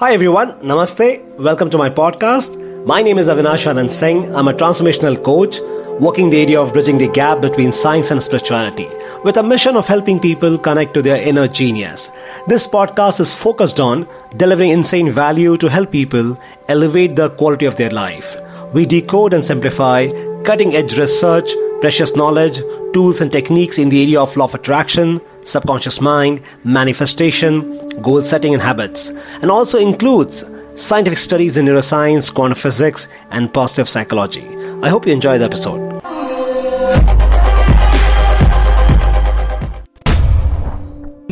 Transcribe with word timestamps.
Hi 0.00 0.12
everyone, 0.14 0.52
Namaste. 0.60 1.24
Welcome 1.38 1.70
to 1.70 1.76
my 1.76 1.90
podcast. 1.90 2.56
My 2.86 3.02
name 3.02 3.18
is 3.18 3.26
Avinash 3.26 3.64
Anand 3.70 3.90
Singh. 3.90 4.32
I'm 4.32 4.46
a 4.46 4.52
transformational 4.52 5.16
coach 5.24 5.58
working 5.98 6.30
the 6.30 6.40
area 6.40 6.60
of 6.60 6.72
bridging 6.72 6.98
the 6.98 7.08
gap 7.08 7.40
between 7.40 7.72
science 7.72 8.12
and 8.12 8.22
spirituality 8.22 8.86
with 9.24 9.38
a 9.38 9.42
mission 9.42 9.74
of 9.74 9.88
helping 9.88 10.20
people 10.20 10.56
connect 10.56 10.94
to 10.94 11.02
their 11.02 11.20
inner 11.20 11.48
genius. 11.48 12.10
This 12.46 12.68
podcast 12.68 13.18
is 13.18 13.32
focused 13.32 13.80
on 13.80 14.06
delivering 14.36 14.70
insane 14.70 15.10
value 15.10 15.56
to 15.56 15.68
help 15.68 15.90
people 15.90 16.38
elevate 16.68 17.16
the 17.16 17.30
quality 17.30 17.66
of 17.66 17.74
their 17.74 17.90
life. 17.90 18.36
We 18.72 18.86
decode 18.86 19.34
and 19.34 19.44
simplify 19.44 20.10
cutting 20.44 20.76
edge 20.76 20.96
research, 20.96 21.50
precious 21.80 22.14
knowledge, 22.14 22.60
tools 22.92 23.20
and 23.20 23.32
techniques 23.32 23.78
in 23.78 23.88
the 23.88 24.00
area 24.00 24.20
of 24.20 24.36
law 24.36 24.44
of 24.44 24.54
attraction, 24.54 25.20
subconscious 25.48 26.00
mind, 26.00 26.42
manifestation, 26.62 27.78
goal 28.02 28.22
setting, 28.22 28.52
and 28.52 28.62
habits, 28.62 29.08
and 29.40 29.50
also 29.50 29.78
includes 29.78 30.44
scientific 30.74 31.18
studies 31.18 31.56
in 31.56 31.64
neuroscience, 31.64 32.32
quantum 32.32 32.56
physics, 32.56 33.08
and 33.30 33.52
positive 33.52 33.88
psychology. 33.88 34.46
I 34.82 34.88
hope 34.90 35.06
you 35.06 35.12
enjoy 35.12 35.38
the 35.38 35.46
episode. 35.46 35.88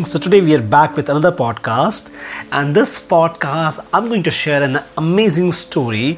So, 0.05 0.20
today 0.20 0.41
we 0.41 0.55
are 0.55 0.62
back 0.62 0.94
with 0.94 1.08
another 1.08 1.33
podcast, 1.33 2.10
and 2.52 2.77
this 2.77 3.05
podcast 3.05 3.84
I'm 3.92 4.08
going 4.08 4.22
to 4.22 4.30
share 4.30 4.62
an 4.62 4.78
amazing 4.96 5.50
story 5.50 6.16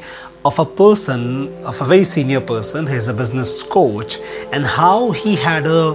of 0.48 0.58
a 0.58 0.64
person, 0.64 1.52
of 1.70 1.78
a 1.82 1.84
very 1.84 2.04
senior 2.04 2.40
person, 2.40 2.86
he's 2.86 3.08
a 3.08 3.14
business 3.14 3.62
coach, 3.62 4.18
and 4.50 4.64
how 4.64 5.10
he 5.10 5.36
had 5.36 5.66
a 5.66 5.94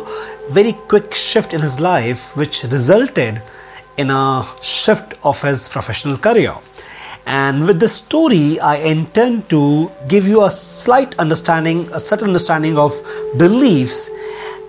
very 0.50 0.74
quick 0.92 1.12
shift 1.12 1.54
in 1.56 1.62
his 1.62 1.80
life, 1.80 2.38
which 2.38 2.64
resulted 2.66 3.42
in 3.98 4.12
a 4.12 4.46
shift 4.62 5.16
of 5.24 5.42
his 5.42 5.68
professional 5.68 6.18
career. 6.18 6.54
And 7.26 7.66
with 7.66 7.80
this 7.80 7.96
story, 7.96 8.60
I 8.60 8.76
intend 8.76 9.50
to 9.50 9.90
give 10.08 10.28
you 10.28 10.44
a 10.44 10.52
slight 10.52 11.18
understanding, 11.18 11.88
a 11.92 12.00
certain 12.00 12.28
understanding 12.28 12.78
of 12.78 12.92
beliefs 13.38 14.10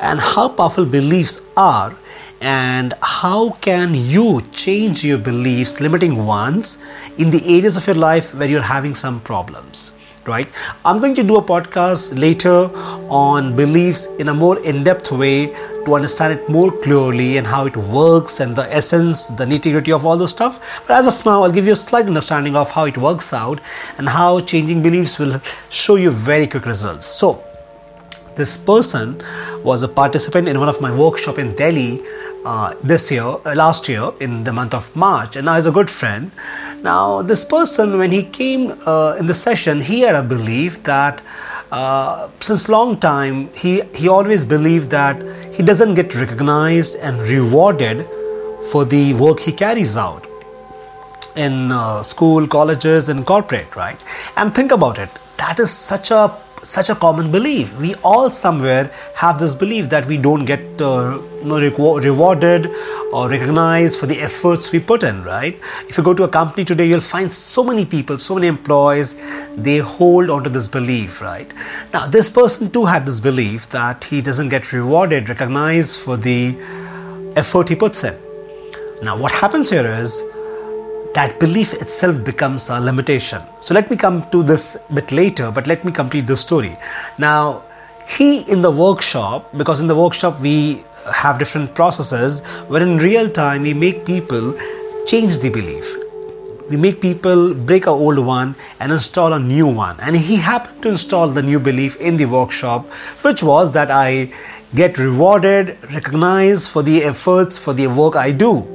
and 0.00 0.18
how 0.18 0.48
powerful 0.48 0.86
beliefs 0.86 1.42
are 1.58 1.90
and 2.44 2.92
how 3.02 3.50
can 3.66 3.94
you 3.94 4.42
change 4.52 5.02
your 5.02 5.16
beliefs 5.16 5.80
limiting 5.80 6.26
ones 6.26 6.78
in 7.16 7.30
the 7.30 7.42
areas 7.56 7.76
of 7.78 7.86
your 7.86 7.96
life 7.96 8.34
where 8.34 8.48
you're 8.48 8.70
having 8.76 8.94
some 8.94 9.20
problems 9.20 9.92
right? 10.26 10.50
I'm 10.86 11.00
going 11.00 11.14
to 11.16 11.22
do 11.22 11.36
a 11.36 11.42
podcast 11.42 12.18
later 12.18 12.70
on 13.10 13.54
beliefs 13.54 14.06
in 14.18 14.28
a 14.28 14.34
more 14.34 14.58
in-depth 14.64 15.12
way 15.12 15.48
to 15.84 15.94
understand 15.94 16.38
it 16.38 16.48
more 16.48 16.72
clearly 16.80 17.36
and 17.36 17.46
how 17.46 17.66
it 17.66 17.76
works 17.76 18.40
and 18.40 18.56
the 18.56 18.62
essence 18.74 19.28
the 19.28 19.44
nitty-gritty 19.44 19.92
of 19.92 20.06
all 20.06 20.16
those 20.16 20.30
stuff. 20.30 20.82
But 20.86 20.96
as 20.96 21.08
of 21.08 21.26
now 21.26 21.42
i'll 21.42 21.52
give 21.52 21.66
you 21.66 21.72
a 21.72 21.76
slight 21.76 22.06
understanding 22.06 22.56
of 22.56 22.70
how 22.70 22.86
it 22.86 22.96
works 22.96 23.34
out 23.34 23.60
and 23.98 24.08
how 24.08 24.40
changing 24.40 24.82
beliefs 24.82 25.18
will 25.18 25.40
show 25.68 25.96
you 25.96 26.10
very 26.10 26.46
quick 26.46 26.64
results. 26.64 27.06
So 27.06 27.44
this 28.36 28.56
person 28.56 29.20
was 29.62 29.82
a 29.82 29.88
participant 29.88 30.48
in 30.48 30.58
one 30.58 30.68
of 30.68 30.80
my 30.80 30.96
workshop 30.96 31.38
in 31.38 31.54
delhi 31.54 32.02
uh, 32.44 32.74
this 32.82 33.10
year, 33.10 33.22
uh, 33.22 33.54
last 33.54 33.88
year 33.88 34.10
in 34.20 34.44
the 34.44 34.52
month 34.52 34.74
of 34.74 34.94
March, 34.94 35.36
and 35.36 35.46
now 35.46 35.56
he's 35.56 35.66
a 35.66 35.72
good 35.72 35.90
friend. 35.90 36.30
Now, 36.82 37.22
this 37.22 37.44
person, 37.44 37.98
when 37.98 38.12
he 38.12 38.22
came 38.22 38.72
uh, 38.86 39.16
in 39.18 39.26
the 39.26 39.34
session, 39.34 39.80
he 39.80 40.00
had 40.00 40.14
a 40.14 40.22
belief 40.22 40.82
that 40.84 41.22
uh, 41.72 42.28
since 42.40 42.68
long 42.68 42.98
time 43.00 43.48
he 43.54 43.82
he 43.94 44.08
always 44.08 44.44
believed 44.44 44.90
that 44.90 45.22
he 45.52 45.62
doesn't 45.62 45.94
get 45.94 46.14
recognized 46.14 46.96
and 46.96 47.18
rewarded 47.20 48.06
for 48.70 48.84
the 48.84 49.14
work 49.14 49.40
he 49.40 49.52
carries 49.52 49.96
out 49.96 50.26
in 51.36 51.72
uh, 51.72 52.02
school, 52.02 52.46
colleges, 52.46 53.08
and 53.08 53.26
corporate, 53.26 53.74
right? 53.74 54.02
And 54.36 54.54
think 54.54 54.70
about 54.70 54.98
it. 54.98 55.10
That 55.36 55.58
is 55.58 55.70
such 55.70 56.10
a 56.10 56.43
such 56.64 56.90
a 56.90 56.94
common 56.94 57.30
belief. 57.30 57.78
We 57.78 57.94
all 58.02 58.30
somewhere 58.30 58.90
have 59.16 59.38
this 59.38 59.54
belief 59.54 59.88
that 59.90 60.06
we 60.06 60.16
don't 60.16 60.44
get 60.44 60.60
uh, 60.80 61.20
you 61.38 61.44
know, 61.44 61.58
rewarded 61.58 62.66
or 63.12 63.28
recognized 63.28 64.00
for 64.00 64.06
the 64.06 64.20
efforts 64.20 64.72
we 64.72 64.80
put 64.80 65.02
in, 65.02 65.22
right? 65.22 65.54
If 65.88 65.98
you 65.98 66.04
go 66.04 66.14
to 66.14 66.24
a 66.24 66.28
company 66.28 66.64
today, 66.64 66.86
you'll 66.86 67.00
find 67.00 67.32
so 67.32 67.64
many 67.64 67.84
people, 67.84 68.18
so 68.18 68.34
many 68.34 68.46
employees, 68.46 69.14
they 69.54 69.78
hold 69.78 70.30
onto 70.30 70.50
this 70.50 70.68
belief, 70.68 71.20
right? 71.20 71.52
Now, 71.92 72.06
this 72.06 72.30
person 72.30 72.70
too 72.70 72.86
had 72.86 73.06
this 73.06 73.20
belief 73.20 73.68
that 73.70 74.04
he 74.04 74.22
doesn't 74.22 74.48
get 74.48 74.72
rewarded, 74.72 75.28
recognized 75.28 76.00
for 76.00 76.16
the 76.16 76.56
effort 77.36 77.68
he 77.68 77.76
puts 77.76 78.04
in. 78.04 78.16
Now, 79.02 79.18
what 79.18 79.32
happens 79.32 79.70
here 79.70 79.86
is 79.86 80.22
that 81.14 81.38
belief 81.38 81.72
itself 81.74 82.22
becomes 82.24 82.70
a 82.70 82.80
limitation. 82.80 83.40
So 83.60 83.72
let 83.72 83.88
me 83.90 83.96
come 83.96 84.28
to 84.30 84.42
this 84.42 84.76
bit 84.92 85.12
later, 85.12 85.50
but 85.52 85.66
let 85.66 85.84
me 85.84 85.92
complete 85.92 86.26
the 86.26 86.36
story. 86.36 86.76
Now, 87.18 87.62
he 88.06 88.40
in 88.52 88.60
the 88.60 88.70
workshop, 88.70 89.56
because 89.56 89.80
in 89.80 89.86
the 89.86 89.94
workshop 89.96 90.40
we 90.40 90.82
have 91.14 91.38
different 91.38 91.74
processes 91.74 92.46
where 92.68 92.82
in 92.82 92.98
real 92.98 93.30
time 93.30 93.62
we 93.62 93.72
make 93.72 94.04
people 94.04 94.54
change 95.06 95.38
the 95.38 95.50
belief. 95.50 95.96
We 96.68 96.76
make 96.76 97.00
people 97.00 97.54
break 97.54 97.86
a 97.86 97.90
old 97.90 98.18
one 98.18 98.56
and 98.80 98.90
install 98.90 99.34
a 99.34 99.38
new 99.38 99.68
one. 99.68 99.96
And 100.00 100.16
he 100.16 100.36
happened 100.36 100.82
to 100.82 100.88
install 100.88 101.28
the 101.28 101.42
new 101.42 101.60
belief 101.60 101.96
in 101.96 102.16
the 102.16 102.24
workshop, 102.24 102.86
which 103.22 103.42
was 103.42 103.70
that 103.72 103.90
I 103.90 104.32
get 104.74 104.98
rewarded, 104.98 105.76
recognized 105.92 106.70
for 106.70 106.82
the 106.82 107.04
efforts, 107.04 107.62
for 107.62 107.74
the 107.74 107.86
work 107.86 108.16
I 108.16 108.32
do 108.32 108.74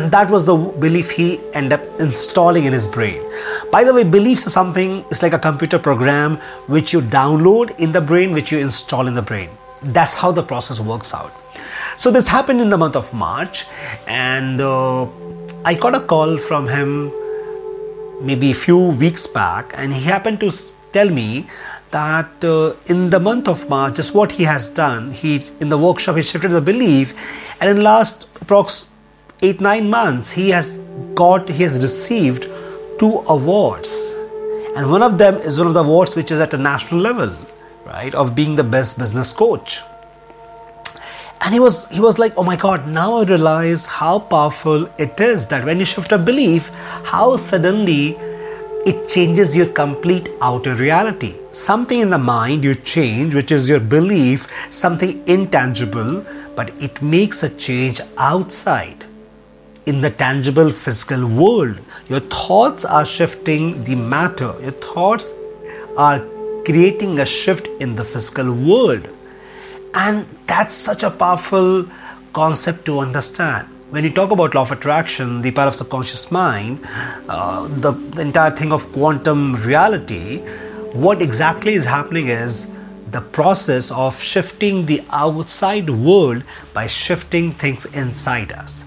and 0.00 0.10
that 0.12 0.30
was 0.30 0.46
the 0.46 0.56
belief 0.82 1.10
he 1.10 1.38
ended 1.52 1.74
up 1.74 2.00
installing 2.00 2.64
in 2.64 2.72
his 2.72 2.88
brain. 2.88 3.22
By 3.70 3.84
the 3.84 3.92
way 3.92 4.02
beliefs 4.02 4.46
are 4.46 4.50
something 4.50 5.04
it's 5.10 5.22
like 5.22 5.34
a 5.34 5.38
computer 5.38 5.78
program 5.78 6.36
which 6.74 6.92
you 6.94 7.00
download 7.02 7.78
in 7.78 7.92
the 7.92 8.00
brain 8.00 8.32
which 8.32 8.50
you 8.50 8.58
install 8.58 9.06
in 9.08 9.14
the 9.14 9.22
brain. 9.22 9.50
That's 9.82 10.14
how 10.14 10.32
the 10.32 10.42
process 10.42 10.80
works 10.80 11.12
out. 11.14 11.32
So 11.96 12.10
this 12.10 12.28
happened 12.28 12.62
in 12.62 12.70
the 12.70 12.78
month 12.78 12.96
of 12.96 13.12
march 13.12 13.66
and 14.06 14.60
uh, 14.60 15.06
i 15.70 15.74
got 15.74 15.94
a 15.94 16.00
call 16.00 16.38
from 16.38 16.66
him 16.66 17.12
maybe 18.22 18.50
a 18.50 18.54
few 18.54 18.78
weeks 19.02 19.26
back 19.26 19.72
and 19.76 19.92
he 19.92 20.04
happened 20.04 20.40
to 20.40 20.50
tell 20.92 21.10
me 21.10 21.46
that 21.90 22.44
uh, 22.44 22.72
in 22.86 23.10
the 23.10 23.20
month 23.20 23.48
of 23.48 23.68
march 23.68 23.96
just 23.96 24.14
what 24.14 24.32
he 24.32 24.44
has 24.44 24.70
done 24.70 25.10
he 25.10 25.40
in 25.60 25.68
the 25.68 25.76
workshop 25.76 26.16
he 26.16 26.22
shifted 26.22 26.50
the 26.50 26.60
belief 26.60 27.12
and 27.60 27.68
in 27.68 27.82
last 27.82 28.26
approx 28.40 28.89
eight 29.42 29.60
nine 29.60 29.88
months 29.88 30.30
he 30.30 30.50
has 30.50 30.78
got 31.14 31.48
he 31.48 31.62
has 31.62 31.80
received 31.82 32.48
two 32.98 33.22
awards. 33.28 34.14
And 34.76 34.90
one 34.90 35.02
of 35.02 35.18
them 35.18 35.34
is 35.36 35.58
one 35.58 35.66
of 35.66 35.74
the 35.74 35.82
awards 35.82 36.14
which 36.14 36.30
is 36.30 36.40
at 36.40 36.54
a 36.54 36.58
national 36.58 37.00
level 37.00 37.34
right 37.86 38.14
of 38.14 38.34
being 38.34 38.56
the 38.56 38.64
best 38.64 38.98
business 38.98 39.32
coach. 39.32 39.82
And 41.42 41.54
he 41.54 41.60
was 41.60 41.90
he 41.94 42.00
was 42.02 42.18
like 42.18 42.34
oh 42.36 42.44
my 42.44 42.56
god 42.56 42.86
now 42.86 43.16
i 43.16 43.24
realize 43.24 43.86
how 43.86 44.18
powerful 44.18 44.84
it 44.98 45.18
is 45.18 45.46
that 45.46 45.64
when 45.64 45.78
you 45.78 45.86
shift 45.86 46.12
a 46.12 46.18
belief 46.18 46.68
how 47.04 47.36
suddenly 47.36 48.16
it 48.86 49.08
changes 49.08 49.54
your 49.56 49.66
complete 49.68 50.28
outer 50.40 50.74
reality. 50.74 51.34
Something 51.52 52.00
in 52.00 52.10
the 52.10 52.18
mind 52.18 52.62
you 52.62 52.74
change 52.74 53.34
which 53.34 53.52
is 53.52 53.68
your 53.68 53.80
belief 53.80 54.46
something 54.70 55.22
intangible 55.26 56.24
but 56.54 56.70
it 56.82 57.00
makes 57.00 57.42
a 57.42 57.48
change 57.48 58.00
outside 58.18 59.06
in 59.90 60.00
the 60.00 60.10
tangible 60.24 60.70
physical 60.70 61.22
world. 61.42 61.78
Your 62.06 62.20
thoughts 62.20 62.84
are 62.84 63.04
shifting 63.04 63.82
the 63.84 63.96
matter, 63.96 64.52
your 64.66 64.76
thoughts 64.88 65.32
are 65.96 66.20
creating 66.64 67.18
a 67.18 67.26
shift 67.26 67.66
in 67.80 67.96
the 67.96 68.04
physical 68.04 68.52
world. 68.70 69.08
And 69.94 70.26
that's 70.46 70.74
such 70.74 71.02
a 71.02 71.10
powerful 71.10 71.86
concept 72.32 72.84
to 72.86 73.00
understand. 73.00 73.66
When 73.90 74.04
you 74.04 74.12
talk 74.12 74.30
about 74.30 74.54
law 74.54 74.62
of 74.62 74.70
attraction, 74.70 75.40
the 75.42 75.50
power 75.50 75.66
of 75.66 75.74
subconscious 75.74 76.30
mind, 76.30 76.78
uh, 77.28 77.66
the, 77.66 77.92
the 77.92 78.22
entire 78.22 78.52
thing 78.52 78.72
of 78.72 78.92
quantum 78.92 79.54
reality, 79.70 80.38
what 81.06 81.20
exactly 81.20 81.72
is 81.72 81.86
happening 81.86 82.28
is 82.28 82.70
the 83.10 83.20
process 83.20 83.90
of 83.90 84.14
shifting 84.16 84.86
the 84.86 85.02
outside 85.10 85.90
world 85.90 86.44
by 86.72 86.86
shifting 86.86 87.50
things 87.50 87.86
inside 87.86 88.52
us. 88.52 88.84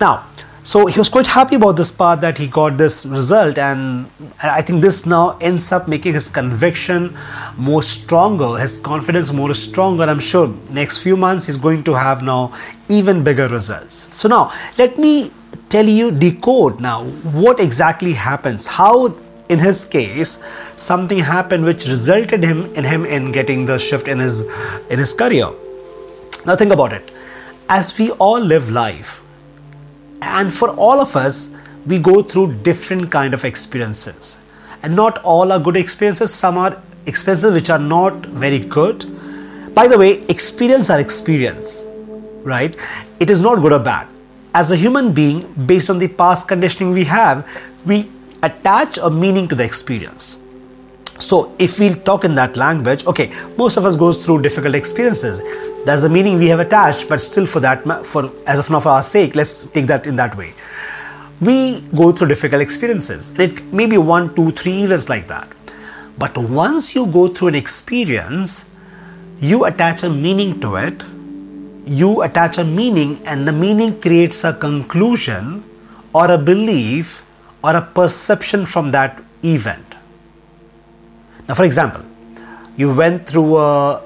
Now, 0.00 0.26
so 0.64 0.86
he 0.86 0.98
was 0.98 1.08
quite 1.08 1.26
happy 1.26 1.56
about 1.56 1.76
this 1.76 1.92
part 1.92 2.20
that 2.22 2.38
he 2.38 2.46
got 2.46 2.78
this 2.78 3.06
result, 3.06 3.58
and 3.58 4.10
I 4.42 4.62
think 4.62 4.82
this 4.82 5.04
now 5.06 5.36
ends 5.40 5.70
up 5.72 5.86
making 5.86 6.14
his 6.14 6.28
conviction 6.28 7.14
more 7.56 7.82
stronger, 7.82 8.56
his 8.56 8.80
confidence 8.80 9.32
more 9.32 9.52
stronger. 9.54 10.04
I'm 10.04 10.20
sure 10.20 10.48
next 10.70 11.02
few 11.02 11.16
months 11.16 11.46
he's 11.46 11.58
going 11.58 11.84
to 11.84 11.94
have 11.94 12.22
now 12.22 12.52
even 12.88 13.22
bigger 13.22 13.46
results. 13.46 13.94
So 14.16 14.28
now 14.28 14.50
let 14.78 14.98
me 14.98 15.30
tell 15.68 15.84
you 15.84 16.10
decode 16.10 16.80
now 16.80 17.04
what 17.42 17.60
exactly 17.60 18.14
happens, 18.14 18.66
how 18.66 19.14
in 19.50 19.58
his 19.58 19.84
case 19.84 20.38
something 20.76 21.18
happened 21.18 21.64
which 21.64 21.86
resulted 21.86 22.42
him 22.42 22.72
in 22.74 22.84
him 22.84 23.04
in 23.04 23.30
getting 23.30 23.66
the 23.66 23.78
shift 23.78 24.08
in 24.08 24.18
his 24.18 24.40
in 24.88 24.98
his 24.98 25.12
career. 25.12 25.50
Now 26.46 26.56
think 26.56 26.72
about 26.72 26.94
it. 26.94 27.10
As 27.68 27.98
we 27.98 28.10
all 28.12 28.40
live 28.40 28.70
life, 28.70 29.20
and 30.24 30.52
for 30.52 30.70
all 30.70 31.00
of 31.00 31.16
us, 31.16 31.50
we 31.86 31.98
go 31.98 32.22
through 32.22 32.54
different 32.62 33.10
kind 33.10 33.34
of 33.34 33.44
experiences. 33.44 34.38
And 34.82 34.96
not 34.96 35.18
all 35.22 35.52
are 35.52 35.60
good 35.60 35.76
experiences. 35.76 36.32
Some 36.32 36.58
are 36.58 36.82
experiences 37.06 37.52
which 37.52 37.70
are 37.70 37.78
not 37.78 38.26
very 38.26 38.58
good. 38.58 39.04
By 39.74 39.88
the 39.88 39.98
way 39.98 40.22
experience 40.28 40.88
are 40.90 41.00
experience 41.00 41.84
right? 42.44 42.76
It 43.20 43.30
is 43.30 43.42
not 43.42 43.60
good 43.60 43.72
or 43.72 43.78
bad. 43.78 44.06
As 44.54 44.70
a 44.70 44.76
human 44.76 45.12
being 45.12 45.40
based 45.66 45.90
on 45.90 45.98
the 45.98 46.08
past 46.08 46.46
conditioning 46.46 46.92
we 46.92 47.04
have 47.04 47.48
we 47.84 48.08
attach 48.42 48.98
a 48.98 49.10
meaning 49.10 49.48
to 49.48 49.54
the 49.54 49.64
experience. 49.64 50.40
So 51.18 51.54
if 51.58 51.78
we 51.78 51.94
talk 51.94 52.24
in 52.24 52.34
that 52.36 52.56
language 52.56 53.04
okay 53.06 53.32
most 53.56 53.76
of 53.76 53.84
us 53.84 53.96
goes 53.96 54.24
through 54.24 54.42
difficult 54.42 54.74
experiences 54.74 55.42
that's 55.84 56.02
the 56.02 56.08
meaning 56.08 56.38
we 56.38 56.46
have 56.46 56.60
attached 56.60 57.08
but 57.08 57.20
still 57.20 57.46
for 57.46 57.60
that 57.60 57.84
for 58.06 58.32
as 58.46 58.58
of 58.58 58.70
now 58.70 58.80
for 58.80 58.90
our 58.90 59.02
sake 59.02 59.34
let's 59.34 59.62
take 59.68 59.86
that 59.86 60.06
in 60.06 60.16
that 60.16 60.36
way. 60.36 60.52
We 61.40 61.80
go 61.94 62.12
through 62.12 62.28
difficult 62.28 62.62
experiences 62.62 63.30
and 63.30 63.40
it 63.40 63.62
may 63.72 63.86
be 63.86 63.98
one 63.98 64.34
two 64.34 64.50
three 64.50 64.84
events 64.84 65.08
like 65.08 65.28
that. 65.28 65.48
But 66.18 66.38
once 66.38 66.94
you 66.94 67.06
go 67.06 67.28
through 67.28 67.48
an 67.48 67.54
experience 67.54 68.70
you 69.38 69.64
attach 69.64 70.04
a 70.04 70.10
meaning 70.10 70.60
to 70.60 70.76
it 70.76 71.02
you 71.86 72.22
attach 72.22 72.58
a 72.58 72.64
meaning 72.64 73.20
and 73.26 73.46
the 73.46 73.52
meaning 73.52 74.00
creates 74.00 74.44
a 74.44 74.52
conclusion 74.54 75.62
or 76.14 76.30
a 76.30 76.38
belief 76.38 77.22
or 77.62 77.76
a 77.76 77.82
perception 77.82 78.64
from 78.64 78.90
that 78.92 79.22
event. 79.42 79.96
Now, 81.48 81.54
for 81.54 81.64
example, 81.64 82.02
you 82.76 82.94
went 82.94 83.26
through 83.26 83.56
a 83.56 84.00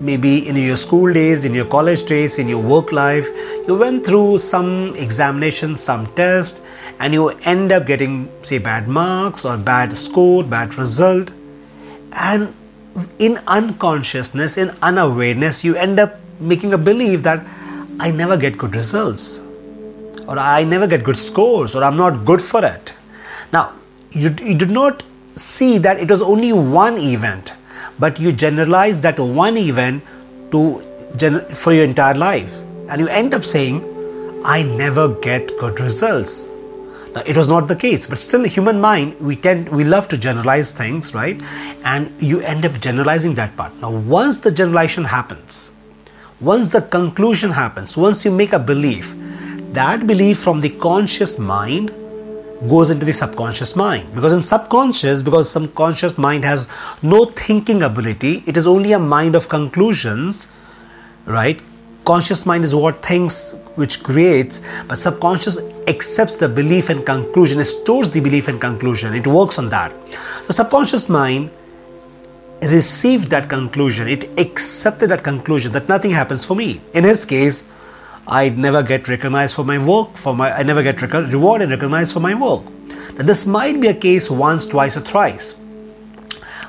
maybe 0.00 0.48
in 0.48 0.56
your 0.56 0.76
school 0.76 1.12
days, 1.12 1.44
in 1.44 1.54
your 1.54 1.66
college 1.66 2.04
days, 2.04 2.38
in 2.38 2.48
your 2.48 2.62
work 2.62 2.90
life, 2.90 3.28
you 3.68 3.76
went 3.76 4.04
through 4.04 4.38
some 4.38 4.94
examinations, 4.96 5.80
some 5.80 6.06
tests, 6.14 6.62
and 6.98 7.12
you 7.12 7.28
end 7.44 7.72
up 7.72 7.86
getting, 7.86 8.30
say, 8.42 8.58
bad 8.58 8.88
marks 8.88 9.44
or 9.44 9.56
bad 9.56 9.96
score, 9.96 10.42
bad 10.42 10.74
result. 10.76 11.30
And 12.12 12.54
in 13.18 13.38
unconsciousness, 13.46 14.56
in 14.56 14.70
unawareness, 14.82 15.62
you 15.62 15.76
end 15.76 16.00
up 16.00 16.18
making 16.40 16.72
a 16.72 16.78
belief 16.78 17.22
that 17.22 17.46
I 18.00 18.10
never 18.10 18.36
get 18.36 18.56
good 18.56 18.74
results, 18.74 19.40
or 20.26 20.38
I 20.38 20.64
never 20.64 20.86
get 20.86 21.04
good 21.04 21.16
scores, 21.16 21.76
or 21.76 21.84
I'm 21.84 21.96
not 21.96 22.24
good 22.24 22.40
for 22.40 22.64
it. 22.64 22.94
Now, 23.52 23.74
you, 24.12 24.34
you 24.42 24.54
did 24.54 24.70
not 24.70 25.02
see 25.36 25.78
that 25.78 25.98
it 26.00 26.10
was 26.10 26.22
only 26.22 26.52
one 26.52 26.98
event, 26.98 27.52
but 28.00 28.18
you 28.18 28.32
generalize 28.32 29.00
that 29.06 29.18
one 29.40 29.56
event 29.56 30.02
to 30.52 30.60
for 31.62 31.72
your 31.72 31.84
entire 31.84 32.14
life, 32.14 32.60
and 32.88 33.00
you 33.00 33.08
end 33.22 33.34
up 33.38 33.44
saying, 33.44 33.82
"I 34.44 34.62
never 34.62 35.08
get 35.26 35.52
good 35.64 35.80
results." 35.88 36.38
Now, 37.14 37.22
it 37.26 37.36
was 37.36 37.48
not 37.52 37.66
the 37.70 37.76
case, 37.82 38.06
but 38.06 38.20
still, 38.24 38.44
human 38.56 38.80
mind 38.80 39.20
we 39.28 39.36
tend 39.46 39.68
we 39.78 39.84
love 39.92 40.08
to 40.14 40.18
generalize 40.26 40.72
things, 40.80 41.12
right? 41.14 41.40
And 41.92 42.28
you 42.30 42.40
end 42.52 42.68
up 42.70 42.80
generalizing 42.88 43.34
that 43.40 43.56
part. 43.60 43.72
Now, 43.84 43.90
once 44.18 44.38
the 44.48 44.52
generalization 44.60 45.08
happens, 45.14 45.58
once 46.52 46.68
the 46.76 46.82
conclusion 46.98 47.56
happens, 47.62 47.96
once 48.06 48.24
you 48.24 48.30
make 48.42 48.52
a 48.52 48.62
belief, 48.72 49.14
that 49.80 50.06
belief 50.12 50.38
from 50.38 50.60
the 50.60 50.70
conscious 50.86 51.38
mind 51.38 51.90
goes 52.68 52.90
into 52.90 53.06
the 53.06 53.12
subconscious 53.12 53.74
mind. 53.74 54.14
Because 54.14 54.32
in 54.32 54.42
subconscious 54.42 55.22
because 55.22 55.50
subconscious 55.50 56.18
mind 56.18 56.44
has 56.44 56.68
no 57.02 57.24
thinking 57.24 57.82
ability 57.82 58.42
it 58.46 58.56
is 58.56 58.66
only 58.66 58.92
a 58.92 58.98
mind 58.98 59.34
of 59.34 59.48
conclusions 59.48 60.48
right? 61.26 61.62
Conscious 62.04 62.44
mind 62.46 62.64
is 62.64 62.74
what 62.74 63.04
thinks 63.04 63.54
which 63.76 64.02
creates 64.02 64.60
but 64.88 64.98
subconscious 64.98 65.60
accepts 65.86 66.36
the 66.36 66.48
belief 66.48 66.88
and 66.90 67.04
conclusion 67.04 67.60
it 67.60 67.64
stores 67.64 68.10
the 68.10 68.20
belief 68.20 68.48
and 68.48 68.60
conclusion 68.60 69.14
it 69.14 69.26
works 69.26 69.58
on 69.58 69.68
that. 69.68 69.94
The 70.46 70.52
subconscious 70.52 71.08
mind 71.08 71.50
received 72.62 73.30
that 73.30 73.48
conclusion 73.48 74.08
it 74.08 74.38
accepted 74.38 75.10
that 75.10 75.22
conclusion 75.22 75.72
that 75.72 75.88
nothing 75.88 76.10
happens 76.10 76.44
for 76.44 76.54
me. 76.54 76.80
In 76.94 77.04
his 77.04 77.24
case 77.24 77.64
I 78.32 78.50
never 78.50 78.84
get 78.84 79.08
recognized 79.08 79.56
for 79.56 79.64
my 79.64 79.76
work, 79.84 80.16
for 80.16 80.36
my 80.36 80.52
I 80.52 80.62
never 80.62 80.84
get 80.84 81.02
rec- 81.02 81.32
rewarded 81.32 81.70
recognized 81.70 82.12
for 82.12 82.20
my 82.20 82.34
work. 82.34 82.62
Now, 83.16 83.24
this 83.24 83.44
might 83.44 83.80
be 83.80 83.88
a 83.88 83.94
case 83.94 84.30
once, 84.30 84.66
twice, 84.66 84.96
or 84.96 85.00
thrice. 85.00 85.56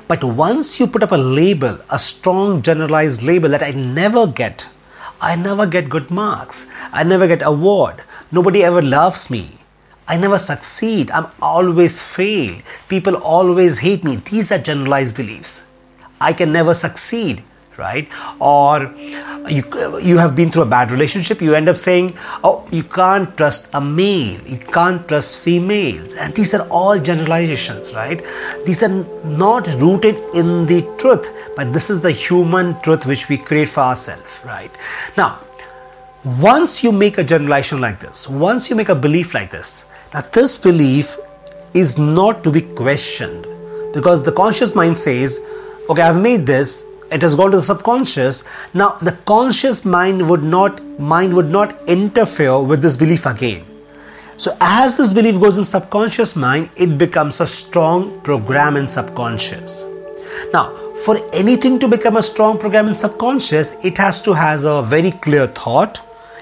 But 0.08 0.24
once 0.24 0.80
you 0.80 0.88
put 0.88 1.04
up 1.04 1.12
a 1.12 1.16
label, 1.16 1.78
a 1.92 2.00
strong 2.00 2.62
generalized 2.62 3.22
label 3.22 3.48
that 3.48 3.62
I 3.62 3.70
never 3.70 4.26
get, 4.26 4.68
I 5.20 5.36
never 5.36 5.64
get 5.66 5.88
good 5.88 6.10
marks, 6.10 6.66
I 6.92 7.04
never 7.04 7.28
get 7.28 7.42
award, 7.42 8.02
nobody 8.32 8.64
ever 8.64 8.82
loves 8.82 9.30
me, 9.30 9.52
I 10.08 10.16
never 10.16 10.38
succeed, 10.38 11.12
I'm 11.12 11.28
always 11.40 12.02
fail, 12.02 12.60
people 12.88 13.16
always 13.18 13.78
hate 13.78 14.02
me. 14.02 14.16
These 14.16 14.50
are 14.50 14.58
generalized 14.58 15.14
beliefs. 15.16 15.64
I 16.20 16.32
can 16.32 16.52
never 16.52 16.74
succeed 16.74 17.44
right? 17.78 18.08
Or 18.40 18.92
you 19.48 19.62
you 20.02 20.18
have 20.18 20.34
been 20.34 20.50
through 20.50 20.64
a 20.64 20.72
bad 20.74 20.90
relationship 20.90 21.40
you 21.40 21.54
end 21.54 21.68
up 21.68 21.76
saying 21.76 22.14
oh 22.44 22.66
you 22.70 22.82
can't 22.82 23.36
trust 23.36 23.70
a 23.74 23.80
male 23.80 24.40
you 24.46 24.58
can't 24.58 25.06
trust 25.08 25.44
females. 25.44 26.14
And 26.16 26.34
these 26.34 26.54
are 26.54 26.66
all 26.70 26.98
generalizations 26.98 27.94
right? 27.94 28.22
These 28.66 28.82
are 28.82 29.04
not 29.24 29.66
rooted 29.74 30.18
in 30.34 30.66
the 30.66 30.82
truth 30.98 31.32
but 31.56 31.72
this 31.72 31.90
is 31.90 32.00
the 32.00 32.12
human 32.12 32.80
truth 32.82 33.06
which 33.06 33.28
we 33.28 33.36
create 33.38 33.68
for 33.68 33.80
ourselves 33.80 34.40
right? 34.44 34.76
Now 35.16 35.40
once 36.40 36.84
you 36.84 36.92
make 36.92 37.18
a 37.18 37.24
generalization 37.24 37.80
like 37.80 37.98
this 37.98 38.28
once 38.28 38.70
you 38.70 38.76
make 38.76 38.88
a 38.88 38.94
belief 38.94 39.34
like 39.34 39.50
this 39.50 39.86
now 40.14 40.20
this 40.32 40.56
belief 40.56 41.16
is 41.74 41.98
not 41.98 42.44
to 42.44 42.52
be 42.52 42.60
questioned. 42.60 43.46
Because 43.94 44.22
the 44.22 44.32
conscious 44.32 44.74
mind 44.74 44.96
says 44.98 45.40
okay 45.90 46.02
i've 46.02 46.20
made 46.20 46.46
this 46.46 46.84
it 47.12 47.22
has 47.22 47.34
gone 47.36 47.50
to 47.50 47.58
the 47.58 47.62
subconscious. 47.62 48.44
Now 48.74 48.92
the 49.08 49.12
conscious 49.26 49.84
mind 49.84 50.28
would 50.28 50.42
not 50.42 50.80
mind 50.98 51.34
would 51.34 51.50
not 51.50 51.88
interfere 51.88 52.62
with 52.62 52.82
this 52.82 52.96
belief 52.96 53.26
again. 53.26 53.64
So 54.36 54.56
as 54.60 54.96
this 54.96 55.12
belief 55.12 55.40
goes 55.40 55.58
in 55.58 55.64
subconscious 55.64 56.34
mind 56.36 56.70
it 56.76 56.98
becomes 56.98 57.40
a 57.40 57.46
strong 57.46 58.20
program 58.20 58.76
in 58.76 58.86
subconscious. 58.88 59.86
Now 60.52 60.64
for 61.04 61.16
anything 61.32 61.78
to 61.80 61.88
become 61.88 62.16
a 62.16 62.22
strong 62.22 62.58
program 62.58 62.88
in 62.88 62.94
subconscious 62.94 63.72
it 63.84 63.98
has 63.98 64.20
to 64.22 64.32
has 64.32 64.64
a 64.64 64.82
very 64.82 65.10
clear 65.10 65.46
thought. 65.46 66.00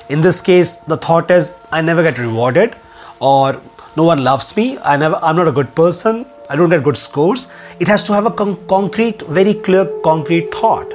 In 0.08 0.20
this 0.20 0.40
case 0.40 0.76
the 0.76 0.96
thought 0.96 1.30
is 1.30 1.52
i 1.72 1.80
never 1.80 2.02
get 2.02 2.18
rewarded 2.18 2.76
or 3.20 3.60
no 3.96 4.04
one 4.04 4.22
loves 4.22 4.56
me. 4.56 4.78
I 4.84 4.96
never 4.96 5.16
i'm 5.22 5.36
not 5.36 5.48
a 5.48 5.52
good 5.52 5.74
person 5.74 6.26
I 6.50 6.56
don't 6.56 6.68
get 6.68 6.82
good 6.82 6.96
scores. 6.96 7.46
It 7.78 7.86
has 7.86 8.02
to 8.04 8.12
have 8.12 8.26
a 8.26 8.30
con- 8.30 8.58
concrete, 8.66 9.22
very 9.22 9.54
clear, 9.54 9.84
concrete 10.02 10.52
thought. 10.52 10.92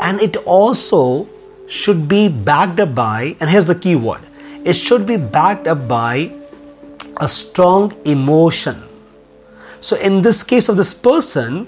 And 0.00 0.20
it 0.20 0.36
also 0.46 1.28
should 1.66 2.08
be 2.08 2.28
backed 2.28 2.80
up 2.80 2.94
by, 2.94 3.36
and 3.40 3.50
here's 3.50 3.66
the 3.66 3.74
key 3.74 3.96
word 3.96 4.22
it 4.64 4.74
should 4.74 5.06
be 5.06 5.16
backed 5.16 5.68
up 5.68 5.86
by 5.86 6.32
a 7.20 7.28
strong 7.28 7.92
emotion. 8.04 8.82
So, 9.80 9.96
in 9.96 10.22
this 10.22 10.42
case 10.42 10.68
of 10.68 10.76
this 10.76 10.92
person, 10.92 11.66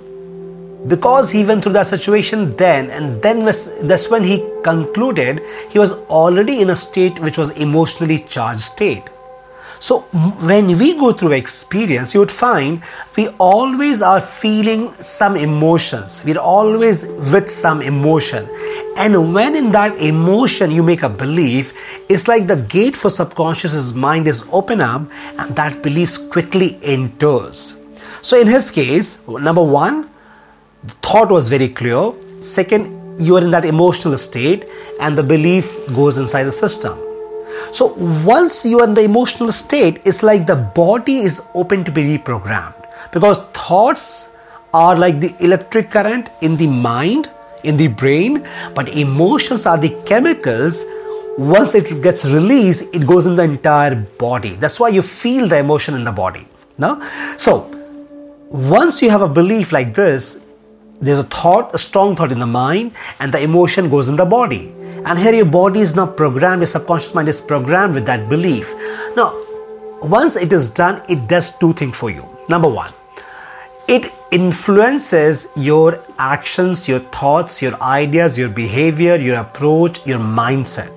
because 0.88 1.30
he 1.30 1.44
went 1.44 1.62
through 1.62 1.74
that 1.74 1.86
situation 1.86 2.56
then, 2.56 2.90
and 2.90 3.22
then 3.22 3.44
was, 3.44 3.80
that's 3.82 4.08
when 4.08 4.24
he 4.24 4.44
concluded 4.64 5.40
he 5.70 5.78
was 5.78 5.92
already 6.08 6.60
in 6.60 6.70
a 6.70 6.76
state 6.76 7.20
which 7.20 7.38
was 7.38 7.50
emotionally 7.60 8.20
charged 8.20 8.60
state. 8.60 9.04
So, 9.80 10.00
when 10.46 10.66
we 10.66 10.98
go 10.98 11.12
through 11.12 11.32
experience, 11.32 12.12
you 12.12 12.20
would 12.20 12.32
find 12.32 12.82
we 13.16 13.28
always 13.38 14.02
are 14.02 14.20
feeling 14.20 14.92
some 14.94 15.36
emotions. 15.36 16.24
We're 16.26 16.40
always 16.40 17.08
with 17.32 17.48
some 17.48 17.80
emotion. 17.80 18.48
And 18.96 19.32
when 19.32 19.54
in 19.54 19.70
that 19.72 19.96
emotion 19.98 20.72
you 20.72 20.82
make 20.82 21.04
a 21.04 21.08
belief, 21.08 22.00
it's 22.08 22.26
like 22.26 22.48
the 22.48 22.56
gate 22.56 22.96
for 22.96 23.08
subconscious 23.08 23.92
mind 23.94 24.26
is 24.26 24.44
open 24.52 24.80
up 24.80 25.02
and 25.38 25.54
that 25.54 25.80
belief 25.82 26.28
quickly 26.30 26.78
enters. 26.82 27.76
So, 28.20 28.40
in 28.40 28.48
his 28.48 28.72
case, 28.72 29.26
number 29.28 29.62
one, 29.62 30.10
the 30.82 30.94
thought 31.02 31.30
was 31.30 31.48
very 31.48 31.68
clear. 31.68 32.12
Second, 32.40 33.20
you 33.20 33.36
are 33.36 33.42
in 33.42 33.52
that 33.52 33.64
emotional 33.64 34.16
state 34.16 34.64
and 35.00 35.16
the 35.16 35.22
belief 35.22 35.78
goes 35.94 36.18
inside 36.18 36.44
the 36.44 36.52
system. 36.52 37.07
So 37.72 37.94
once 38.24 38.64
you 38.64 38.80
are 38.80 38.84
in 38.84 38.94
the 38.94 39.02
emotional 39.02 39.52
state, 39.52 40.00
it's 40.04 40.22
like 40.22 40.46
the 40.46 40.56
body 40.56 41.18
is 41.18 41.42
open 41.54 41.84
to 41.84 41.92
be 41.92 42.02
reprogrammed 42.02 42.74
because 43.12 43.48
thoughts 43.48 44.30
are 44.74 44.96
like 44.96 45.20
the 45.20 45.34
electric 45.40 45.90
current 45.90 46.30
in 46.42 46.56
the 46.56 46.66
mind, 46.66 47.32
in 47.64 47.76
the 47.76 47.88
brain, 47.88 48.46
but 48.74 48.94
emotions 48.96 49.66
are 49.66 49.78
the 49.78 49.90
chemicals. 50.04 50.84
Once 51.36 51.74
it 51.74 52.02
gets 52.02 52.24
released, 52.24 52.94
it 52.94 53.06
goes 53.06 53.26
in 53.26 53.36
the 53.36 53.44
entire 53.44 53.94
body. 54.18 54.56
That's 54.56 54.80
why 54.80 54.88
you 54.88 55.02
feel 55.02 55.48
the 55.48 55.58
emotion 55.58 55.94
in 55.94 56.04
the 56.04 56.12
body. 56.12 56.46
Now, 56.78 57.00
so 57.36 57.70
once 58.50 59.02
you 59.02 59.10
have 59.10 59.22
a 59.22 59.28
belief 59.28 59.72
like 59.72 59.94
this, 59.94 60.40
there's 61.00 61.20
a 61.20 61.24
thought, 61.24 61.74
a 61.74 61.78
strong 61.78 62.16
thought 62.16 62.32
in 62.32 62.40
the 62.40 62.46
mind, 62.46 62.96
and 63.20 63.32
the 63.32 63.40
emotion 63.40 63.88
goes 63.88 64.08
in 64.08 64.16
the 64.16 64.24
body. 64.24 64.74
And 65.04 65.18
here 65.18 65.34
your 65.34 65.46
body 65.46 65.80
is 65.80 65.94
now 65.94 66.06
programmed, 66.06 66.60
your 66.60 66.66
subconscious 66.66 67.14
mind 67.14 67.28
is 67.28 67.40
programmed 67.40 67.94
with 67.94 68.06
that 68.06 68.28
belief. 68.28 68.74
Now, 69.16 69.40
once 70.02 70.36
it 70.36 70.52
is 70.52 70.70
done, 70.70 71.02
it 71.08 71.28
does 71.28 71.56
two 71.58 71.72
things 71.72 71.96
for 71.96 72.10
you. 72.10 72.28
Number 72.48 72.68
one, 72.68 72.90
it 73.88 74.12
influences 74.30 75.48
your 75.56 75.98
actions, 76.18 76.88
your 76.88 77.00
thoughts, 77.00 77.62
your 77.62 77.80
ideas, 77.82 78.38
your 78.38 78.48
behavior, 78.48 79.16
your 79.16 79.38
approach, 79.38 80.06
your 80.06 80.18
mindset. 80.18 80.94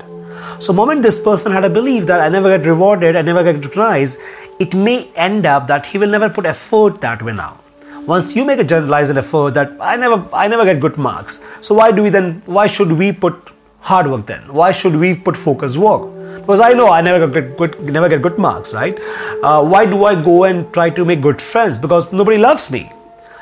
So, 0.61 0.73
moment 0.73 1.01
this 1.01 1.19
person 1.19 1.51
had 1.51 1.63
a 1.63 1.69
belief 1.69 2.05
that 2.07 2.19
I 2.19 2.29
never 2.29 2.57
get 2.57 2.67
rewarded, 2.67 3.15
I 3.15 3.21
never 3.21 3.43
get 3.43 3.55
recognized, 3.55 4.19
it 4.59 4.75
may 4.75 5.09
end 5.15 5.45
up 5.45 5.67
that 5.67 5.85
he 5.85 5.97
will 5.97 6.09
never 6.09 6.29
put 6.29 6.45
effort 6.45 7.01
that 7.01 7.21
way 7.21 7.33
now. 7.33 7.57
Once 8.05 8.35
you 8.35 8.43
make 8.45 8.59
a 8.59 8.63
generalized 8.63 9.15
effort 9.15 9.53
that 9.53 9.71
I 9.79 9.95
never, 9.95 10.27
I 10.33 10.47
never 10.47 10.65
get 10.65 10.79
good 10.79 10.97
marks. 10.97 11.39
So 11.61 11.75
why 11.75 11.91
do 11.91 12.03
we 12.03 12.09
then? 12.09 12.41
Why 12.45 12.67
should 12.67 12.91
we 12.91 13.11
put 13.11 13.51
hard 13.81 14.07
work 14.09 14.25
then? 14.25 14.41
Why 14.53 14.71
should 14.71 14.95
we 14.95 15.15
put 15.15 15.35
focus 15.35 15.77
work? 15.77 16.13
Because 16.39 16.59
I 16.59 16.73
know 16.73 16.89
I 16.89 17.01
never 17.01 17.27
get 17.27 17.57
good, 17.57 17.79
never 17.81 18.09
get 18.09 18.21
good 18.21 18.37
marks, 18.37 18.73
right? 18.73 18.99
Uh, 19.43 19.65
why 19.65 19.85
do 19.85 20.05
I 20.05 20.21
go 20.21 20.45
and 20.45 20.71
try 20.73 20.89
to 20.89 21.05
make 21.05 21.21
good 21.21 21.41
friends? 21.41 21.77
Because 21.77 22.11
nobody 22.11 22.37
loves 22.37 22.71
me. 22.71 22.91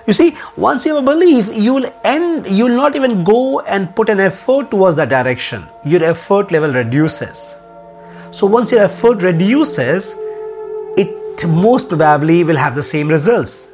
You 0.08 0.13
see, 0.13 0.36
once 0.58 0.86
you 0.86 0.96
have 0.96 1.03
a 1.03 1.05
belief, 1.05 1.48
you 1.53 1.74
will 1.75 1.86
end, 2.03 2.48
you 2.48 2.65
will 2.65 2.75
not 2.75 2.96
even 2.96 3.24
go 3.24 3.60
and 3.62 3.96
put 3.96 4.10
an 4.10 4.19
effort 4.19 4.72
towards 4.72 4.96
that 4.96 5.10
direction. 5.10 5.63
Your 5.86 6.03
effort 6.03 6.51
level 6.51 6.74
reduces. 6.74 7.58
So 8.31 8.48
once 8.48 8.72
your 8.72 8.81
effort 8.81 9.22
reduces, 9.22 10.15
it 10.98 11.48
most 11.48 11.89
probably 11.89 12.43
will 12.43 12.58
have 12.58 12.75
the 12.75 12.84
same 12.84 13.08
results. 13.08 13.72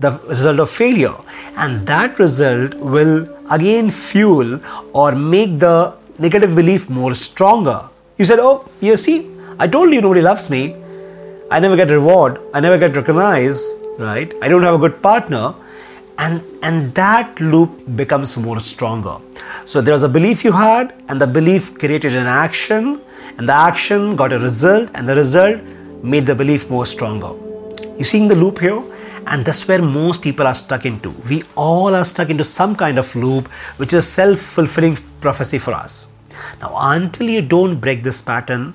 The 0.00 0.12
result 0.28 0.60
of 0.60 0.70
failure. 0.70 1.14
And 1.56 1.86
that 1.86 2.18
result 2.18 2.74
will 2.74 3.28
again 3.50 3.90
fuel 3.90 4.60
or 4.92 5.12
make 5.12 5.58
the 5.58 5.94
negative 6.18 6.54
belief 6.54 6.88
more 6.90 7.14
stronger. 7.14 7.80
You 8.18 8.24
said, 8.24 8.38
Oh, 8.40 8.68
you 8.80 8.96
see, 8.96 9.30
I 9.58 9.68
told 9.68 9.92
you 9.92 10.00
nobody 10.00 10.22
loves 10.22 10.50
me. 10.50 10.76
I 11.50 11.60
never 11.60 11.76
get 11.76 11.90
reward. 11.90 12.40
I 12.54 12.60
never 12.60 12.78
get 12.78 12.96
recognized 12.96 13.80
right 14.00 14.32
i 14.42 14.48
don't 14.48 14.62
have 14.62 14.76
a 14.78 14.82
good 14.84 14.96
partner 15.02 15.54
and 16.18 16.42
and 16.62 16.94
that 16.94 17.40
loop 17.40 17.72
becomes 17.96 18.36
more 18.46 18.58
stronger 18.68 19.16
so 19.64 19.80
there 19.80 19.94
was 19.98 20.04
a 20.04 20.12
belief 20.16 20.44
you 20.44 20.52
had 20.52 20.94
and 21.08 21.20
the 21.20 21.26
belief 21.38 21.74
created 21.82 22.14
an 22.22 22.26
action 22.26 23.00
and 23.36 23.48
the 23.48 23.58
action 23.70 24.16
got 24.16 24.32
a 24.32 24.38
result 24.38 24.90
and 24.94 25.08
the 25.08 25.16
result 25.22 25.60
made 26.02 26.24
the 26.32 26.34
belief 26.42 26.70
more 26.70 26.86
stronger 26.94 27.32
you 27.98 28.04
seeing 28.12 28.28
the 28.32 28.38
loop 28.42 28.58
here 28.66 28.82
and 29.30 29.44
that's 29.44 29.66
where 29.68 29.80
most 29.80 30.22
people 30.22 30.46
are 30.46 30.54
stuck 30.54 30.84
into 30.84 31.10
we 31.30 31.42
all 31.56 31.94
are 31.94 32.04
stuck 32.04 32.30
into 32.30 32.44
some 32.44 32.76
kind 32.76 32.98
of 32.98 33.14
loop 33.16 33.48
which 33.78 33.92
is 33.92 33.98
a 33.98 34.02
self-fulfilling 34.02 34.96
prophecy 35.20 35.58
for 35.58 35.72
us 35.72 36.12
now 36.60 36.72
until 36.92 37.28
you 37.28 37.42
don't 37.42 37.80
break 37.80 38.02
this 38.02 38.20
pattern 38.20 38.74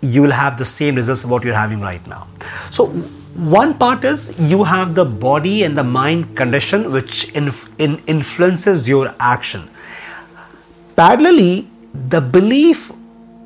you 0.00 0.22
will 0.22 0.38
have 0.42 0.56
the 0.56 0.64
same 0.64 0.96
results 0.96 1.24
what 1.24 1.44
you're 1.44 1.62
having 1.64 1.80
right 1.80 2.06
now 2.06 2.26
so 2.70 2.86
one 3.34 3.72
part 3.78 4.04
is 4.04 4.50
you 4.50 4.62
have 4.62 4.94
the 4.94 5.04
body 5.04 5.62
and 5.62 5.76
the 5.76 5.84
mind 5.84 6.36
condition 6.36 6.92
which 6.92 7.30
inf- 7.32 7.68
in 7.80 7.98
influences 8.06 8.86
your 8.86 9.14
action. 9.18 9.70
Parallelly, 10.96 11.66
the 12.10 12.20
belief 12.20 12.92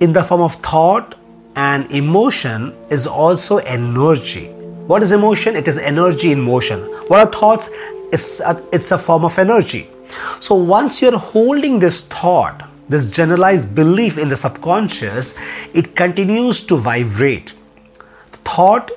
in 0.00 0.12
the 0.12 0.24
form 0.24 0.40
of 0.40 0.54
thought 0.54 1.14
and 1.54 1.90
emotion 1.92 2.74
is 2.90 3.06
also 3.06 3.58
energy. 3.58 4.55
What 4.86 5.02
is 5.02 5.10
emotion? 5.10 5.56
It 5.56 5.66
is 5.66 5.78
energy 5.78 6.30
in 6.30 6.40
motion. 6.40 6.80
What 7.08 7.20
are 7.20 7.32
thoughts? 7.32 7.70
It's 8.12 8.40
a, 8.40 8.62
it's 8.72 8.92
a 8.92 8.98
form 8.98 9.24
of 9.24 9.36
energy. 9.38 9.88
So 10.40 10.54
once 10.54 11.02
you're 11.02 11.18
holding 11.18 11.80
this 11.80 12.02
thought, 12.02 12.62
this 12.88 13.10
generalized 13.10 13.74
belief 13.74 14.16
in 14.16 14.28
the 14.28 14.36
subconscious, 14.36 15.34
it 15.74 15.96
continues 15.96 16.60
to 16.66 16.76
vibrate. 16.76 17.52
The 18.30 18.38
thought 18.38 18.92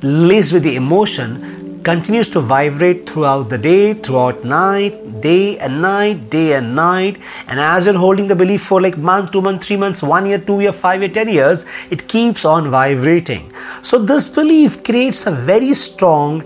laced 0.00 0.54
with 0.54 0.62
the 0.62 0.76
emotion 0.76 1.82
continues 1.82 2.28
to 2.30 2.40
vibrate 2.40 3.10
throughout 3.10 3.48
the 3.48 3.58
day, 3.58 3.92
throughout 3.92 4.44
night, 4.44 5.20
day 5.20 5.58
and 5.58 5.82
night, 5.82 6.30
day 6.30 6.54
and 6.54 6.74
night. 6.74 7.18
And 7.48 7.60
as 7.60 7.86
you're 7.86 7.98
holding 7.98 8.28
the 8.28 8.36
belief 8.36 8.62
for 8.62 8.80
like 8.80 8.96
month, 8.96 9.32
two 9.32 9.42
months, 9.42 9.66
three 9.66 9.76
months, 9.76 10.02
one 10.02 10.26
year, 10.26 10.38
two 10.38 10.60
year, 10.60 10.72
five 10.72 11.02
year, 11.02 11.10
ten 11.10 11.28
years, 11.28 11.66
it 11.90 12.08
keeps 12.08 12.44
on 12.44 12.70
vibrating. 12.70 13.52
So 13.82 13.98
this 13.98 14.28
belief 14.28 14.84
creates 14.84 15.26
a 15.26 15.32
very 15.32 15.74
strong 15.74 16.42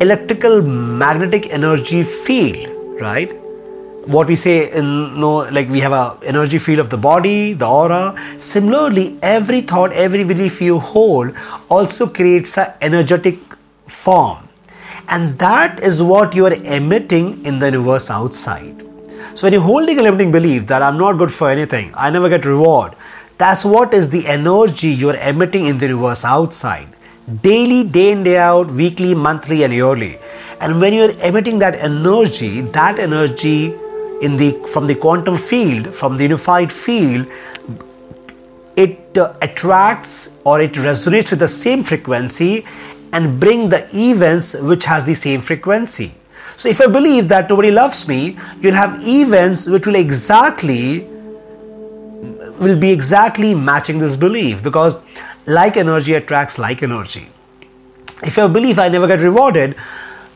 electrical 0.00 0.62
magnetic 0.62 1.52
energy 1.52 2.02
field, 2.02 3.00
right? 3.00 3.32
what 4.14 4.26
we 4.26 4.34
say 4.34 4.70
in 4.72 5.20
no 5.20 5.30
like 5.56 5.68
we 5.68 5.80
have 5.80 5.92
a 5.92 6.18
energy 6.22 6.58
field 6.58 6.78
of 6.78 6.88
the 6.88 6.96
body 6.96 7.52
the 7.52 7.66
aura. 7.66 8.14
Similarly 8.38 9.18
every 9.22 9.60
thought 9.60 9.92
every 9.92 10.24
belief 10.24 10.62
you 10.62 10.78
hold 10.78 11.34
also 11.68 12.06
creates 12.06 12.56
an 12.56 12.72
energetic 12.80 13.38
form. 13.86 14.48
And 15.10 15.38
that 15.38 15.80
is 15.80 16.02
what 16.02 16.34
you 16.34 16.46
are 16.46 16.54
emitting 16.78 17.44
in 17.44 17.58
the 17.58 17.66
universe 17.66 18.10
outside. 18.10 18.82
So 19.34 19.46
when 19.46 19.52
you're 19.52 19.62
holding 19.62 19.98
a 19.98 20.02
limiting 20.02 20.32
belief 20.32 20.66
that 20.68 20.82
i'm 20.82 20.96
not 20.98 21.18
good 21.18 21.30
for 21.30 21.48
anything 21.48 21.92
i 21.94 22.10
never 22.10 22.28
get 22.28 22.44
reward 22.44 22.94
that's 23.38 23.64
what 23.64 23.94
is 23.94 24.10
the 24.10 24.26
energy 24.26 24.88
you're 24.88 25.16
emitting 25.16 25.66
in 25.66 25.78
the 25.78 25.86
universe 25.86 26.24
outside. 26.24 26.88
Daily 27.42 27.84
day 27.84 28.10
in 28.10 28.24
day 28.24 28.36
out 28.36 28.70
weekly 28.70 29.14
monthly 29.14 29.62
and 29.62 29.72
yearly. 29.72 30.16
And 30.60 30.80
when 30.80 30.92
you're 30.92 31.16
emitting 31.20 31.60
that 31.60 31.76
energy 31.76 32.62
that 32.78 32.98
energy 32.98 33.66
in 34.22 34.36
the 34.36 34.50
from 34.72 34.86
the 34.86 34.96
quantum 34.96 35.36
field 35.36 35.94
from 35.94 36.16
the 36.16 36.24
unified 36.24 36.72
field 36.72 37.28
it 38.76 39.16
uh, 39.16 39.32
attracts 39.40 40.36
or 40.44 40.60
it 40.60 40.72
resonates 40.72 41.30
with 41.30 41.38
the 41.38 41.46
same 41.48 41.84
frequency 41.84 42.64
and 43.12 43.38
bring 43.38 43.68
the 43.68 43.88
events 43.92 44.60
which 44.60 44.84
has 44.84 45.04
the 45.04 45.14
same 45.14 45.40
frequency. 45.40 46.12
So 46.56 46.68
if 46.68 46.80
i 46.80 46.88
believe 46.88 47.28
that 47.28 47.48
nobody 47.48 47.70
loves 47.70 48.08
me 48.08 48.36
you'll 48.60 48.74
have 48.74 48.98
events 49.06 49.68
which 49.68 49.86
will 49.86 49.94
exactly 49.94 51.06
will 52.60 52.78
be 52.78 52.90
exactly 52.90 53.54
matching 53.54 53.98
this 53.98 54.16
belief 54.16 54.62
because 54.62 55.00
like 55.46 55.76
energy 55.76 56.14
attracts 56.14 56.58
like 56.58 56.82
energy 56.82 57.28
if 58.22 58.36
you 58.36 58.48
believe 58.48 58.78
i 58.78 58.88
never 58.88 59.06
get 59.06 59.20
rewarded 59.20 59.74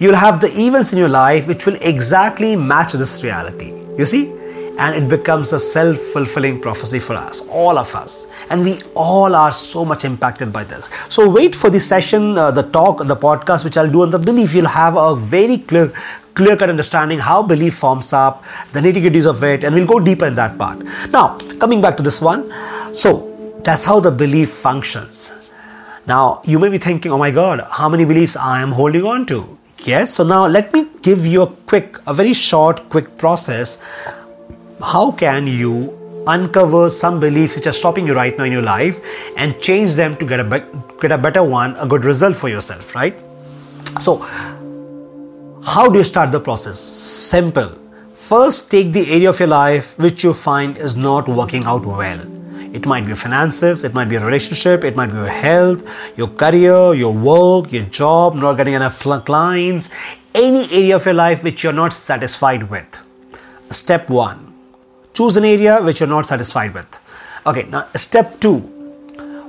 you'll 0.02 0.22
have 0.26 0.40
the 0.40 0.50
events 0.66 0.92
in 0.92 0.98
your 0.98 1.08
life 1.08 1.46
which 1.46 1.64
will 1.64 1.78
exactly 1.80 2.56
match 2.56 2.92
this 2.92 3.22
reality. 3.22 3.72
You 3.96 4.04
see? 4.04 4.32
And 4.78 4.96
it 4.96 5.08
becomes 5.08 5.52
a 5.52 5.58
self 5.58 5.98
fulfilling 5.98 6.60
prophecy 6.60 6.98
for 6.98 7.14
us, 7.14 7.46
all 7.48 7.78
of 7.78 7.94
us. 7.94 8.26
And 8.50 8.64
we 8.64 8.80
all 8.96 9.36
are 9.36 9.52
so 9.52 9.84
much 9.84 10.04
impacted 10.04 10.52
by 10.52 10.64
this. 10.64 10.86
So, 11.08 11.28
wait 11.28 11.54
for 11.54 11.70
the 11.70 11.78
session, 11.78 12.38
uh, 12.38 12.50
the 12.50 12.62
talk, 12.62 13.06
the 13.06 13.14
podcast, 13.14 13.64
which 13.64 13.76
I'll 13.76 13.90
do 13.90 14.02
on 14.02 14.10
the 14.10 14.18
belief. 14.18 14.54
You'll 14.54 14.66
have 14.66 14.96
a 14.96 15.14
very 15.14 15.58
clear, 15.58 15.92
clear 16.34 16.56
cut 16.56 16.70
understanding 16.70 17.18
how 17.18 17.42
belief 17.42 17.74
forms 17.74 18.12
up, 18.12 18.44
the 18.72 18.80
nitty 18.80 19.02
gritties 19.02 19.28
of 19.28 19.42
it, 19.42 19.64
and 19.64 19.74
we'll 19.74 19.86
go 19.86 20.00
deeper 20.00 20.26
in 20.26 20.34
that 20.34 20.58
part. 20.58 20.82
Now, 21.10 21.38
coming 21.58 21.80
back 21.80 21.96
to 21.98 22.02
this 22.02 22.20
one. 22.20 22.50
So, 22.94 23.28
that's 23.64 23.84
how 23.84 24.00
the 24.00 24.10
belief 24.10 24.50
functions. 24.50 25.50
Now, 26.06 26.42
you 26.44 26.58
may 26.58 26.68
be 26.68 26.78
thinking, 26.78 27.12
oh 27.12 27.18
my 27.18 27.30
God, 27.30 27.64
how 27.70 27.88
many 27.88 28.04
beliefs 28.04 28.36
I 28.36 28.60
am 28.60 28.72
holding 28.72 29.04
on 29.04 29.24
to? 29.26 29.58
Yes, 29.84 30.14
so 30.14 30.24
now 30.24 30.46
let 30.46 30.72
me 30.72 30.88
give 31.02 31.26
you 31.26 31.42
a 31.42 31.46
quick, 31.46 31.98
a 32.06 32.14
very 32.14 32.34
short, 32.34 32.88
quick 32.88 33.18
process. 33.18 33.78
How 34.80 35.12
can 35.12 35.46
you 35.46 35.98
uncover 36.26 36.88
some 36.88 37.18
beliefs 37.20 37.56
which 37.56 37.66
are 37.66 37.72
stopping 37.72 38.06
you 38.06 38.14
right 38.14 38.36
now 38.38 38.44
in 38.44 38.52
your 38.52 38.62
life 38.62 39.00
and 39.36 39.60
change 39.60 39.94
them 39.94 40.14
to 40.16 40.26
get 40.26 40.40
a, 40.40 40.66
get 41.00 41.12
a 41.12 41.18
better 41.18 41.42
one, 41.42 41.76
a 41.76 41.86
good 41.86 42.04
result 42.04 42.36
for 42.36 42.48
yourself, 42.48 42.94
right? 42.94 43.14
So, 44.00 44.24
how 45.64 45.88
do 45.88 45.98
you 45.98 46.04
start 46.04 46.32
the 46.32 46.40
process? 46.40 46.78
Simple. 46.78 47.70
First, 48.14 48.70
take 48.70 48.92
the 48.92 49.10
area 49.12 49.30
of 49.30 49.38
your 49.38 49.48
life 49.48 49.98
which 49.98 50.24
you 50.24 50.32
find 50.32 50.78
is 50.78 50.96
not 50.96 51.28
working 51.28 51.64
out 51.64 51.84
well 51.84 52.20
it 52.72 52.86
might 52.86 53.04
be 53.04 53.12
finances, 53.12 53.84
it 53.84 53.92
might 53.92 54.08
be 54.08 54.16
a 54.16 54.24
relationship, 54.24 54.82
it 54.82 54.96
might 54.96 55.10
be 55.10 55.16
your 55.16 55.26
health, 55.26 56.16
your 56.16 56.28
career, 56.28 56.94
your 56.94 57.12
work, 57.12 57.70
your 57.70 57.82
job, 57.84 58.34
not 58.34 58.54
getting 58.54 58.74
enough 58.74 58.98
clients, 59.26 59.90
any 60.34 60.64
area 60.72 60.96
of 60.96 61.04
your 61.04 61.14
life 61.14 61.44
which 61.44 61.62
you're 61.62 61.72
not 61.74 61.92
satisfied 61.92 62.70
with. 62.70 62.98
Step 63.68 64.08
one 64.08 64.48
choose 65.14 65.36
an 65.36 65.44
area 65.44 65.78
which 65.82 66.00
you're 66.00 66.08
not 66.08 66.24
satisfied 66.24 66.72
with. 66.72 66.98
Okay, 67.46 67.64
now 67.64 67.86
step 67.94 68.40
two 68.40 68.56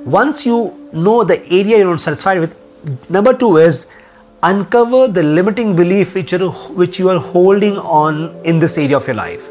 once 0.03 0.45
you 0.45 0.89
know 0.91 1.23
the 1.23 1.41
area 1.45 1.77
you're 1.77 1.89
not 1.89 2.01
satisfied 2.01 2.39
with, 2.39 3.09
number 3.09 3.33
two 3.33 3.55
is 3.55 3.87
uncover 4.43 5.07
the 5.07 5.23
limiting 5.23 5.75
belief 5.75 6.15
which, 6.15 6.33
are, 6.33 6.49
which 6.81 6.99
you 6.99 7.09
are 7.09 7.19
holding 7.19 7.77
on 7.77 8.35
in 8.45 8.59
this 8.59 8.77
area 8.77 8.97
of 8.97 9.07
your 9.07 9.15
life. 9.15 9.49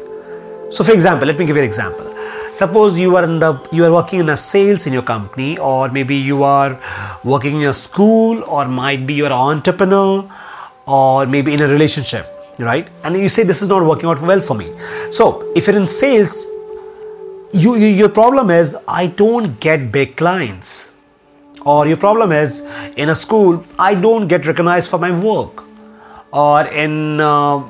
So, 0.69 0.83
for 0.83 0.91
example, 0.91 1.27
let 1.27 1.37
me 1.37 1.45
give 1.45 1.55
you 1.55 1.61
an 1.61 1.67
example. 1.67 2.09
Suppose 2.53 2.99
you 2.99 3.15
are 3.15 3.23
in 3.23 3.39
the 3.39 3.67
you 3.71 3.83
are 3.83 3.91
working 3.91 4.19
in 4.19 4.29
a 4.29 4.37
sales 4.37 4.85
in 4.85 4.93
your 4.93 5.01
company 5.01 5.57
or 5.57 5.89
maybe 5.89 6.15
you 6.15 6.43
are 6.43 6.79
working 7.23 7.61
in 7.61 7.63
a 7.63 7.73
school 7.73 8.43
or 8.43 8.67
might 8.67 9.07
be 9.07 9.15
you're 9.15 9.25
an 9.25 9.31
entrepreneur 9.31 10.29
or 10.85 11.25
maybe 11.25 11.53
in 11.53 11.61
a 11.61 11.67
relationship 11.67 12.27
right? 12.59 12.87
And 13.03 13.17
you 13.17 13.27
say 13.27 13.43
this 13.43 13.63
is 13.63 13.69
not 13.69 13.83
working 13.83 14.07
out 14.07 14.21
well 14.21 14.39
for 14.39 14.55
me. 14.55 14.71
So 15.09 15.51
if 15.55 15.65
you're 15.65 15.75
in 15.75 15.87
sales 15.87 16.45
you, 17.53 17.75
you 17.75 17.87
your 17.87 18.09
problem 18.09 18.49
is 18.49 18.75
i 18.87 19.07
don't 19.07 19.59
get 19.59 19.91
big 19.91 20.15
clients 20.17 20.92
or 21.65 21.87
your 21.87 21.97
problem 21.97 22.31
is 22.31 22.61
in 22.97 23.09
a 23.09 23.15
school 23.15 23.63
i 23.79 23.93
don't 23.95 24.27
get 24.27 24.45
recognized 24.45 24.89
for 24.89 24.99
my 24.99 25.11
work. 25.27 25.63
Or 26.31 26.65
in 26.65 27.19
uh, 27.19 27.63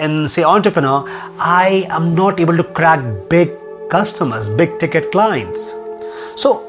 in 0.00 0.28
say 0.28 0.44
entrepreneur 0.44 1.04
i 1.38 1.84
am 1.90 2.14
not 2.14 2.38
able 2.40 2.56
to 2.56 2.64
crack 2.64 3.00
big 3.28 3.50
customers 3.90 4.48
big 4.48 4.78
ticket 4.78 5.10
clients. 5.10 5.74
So 6.36 6.60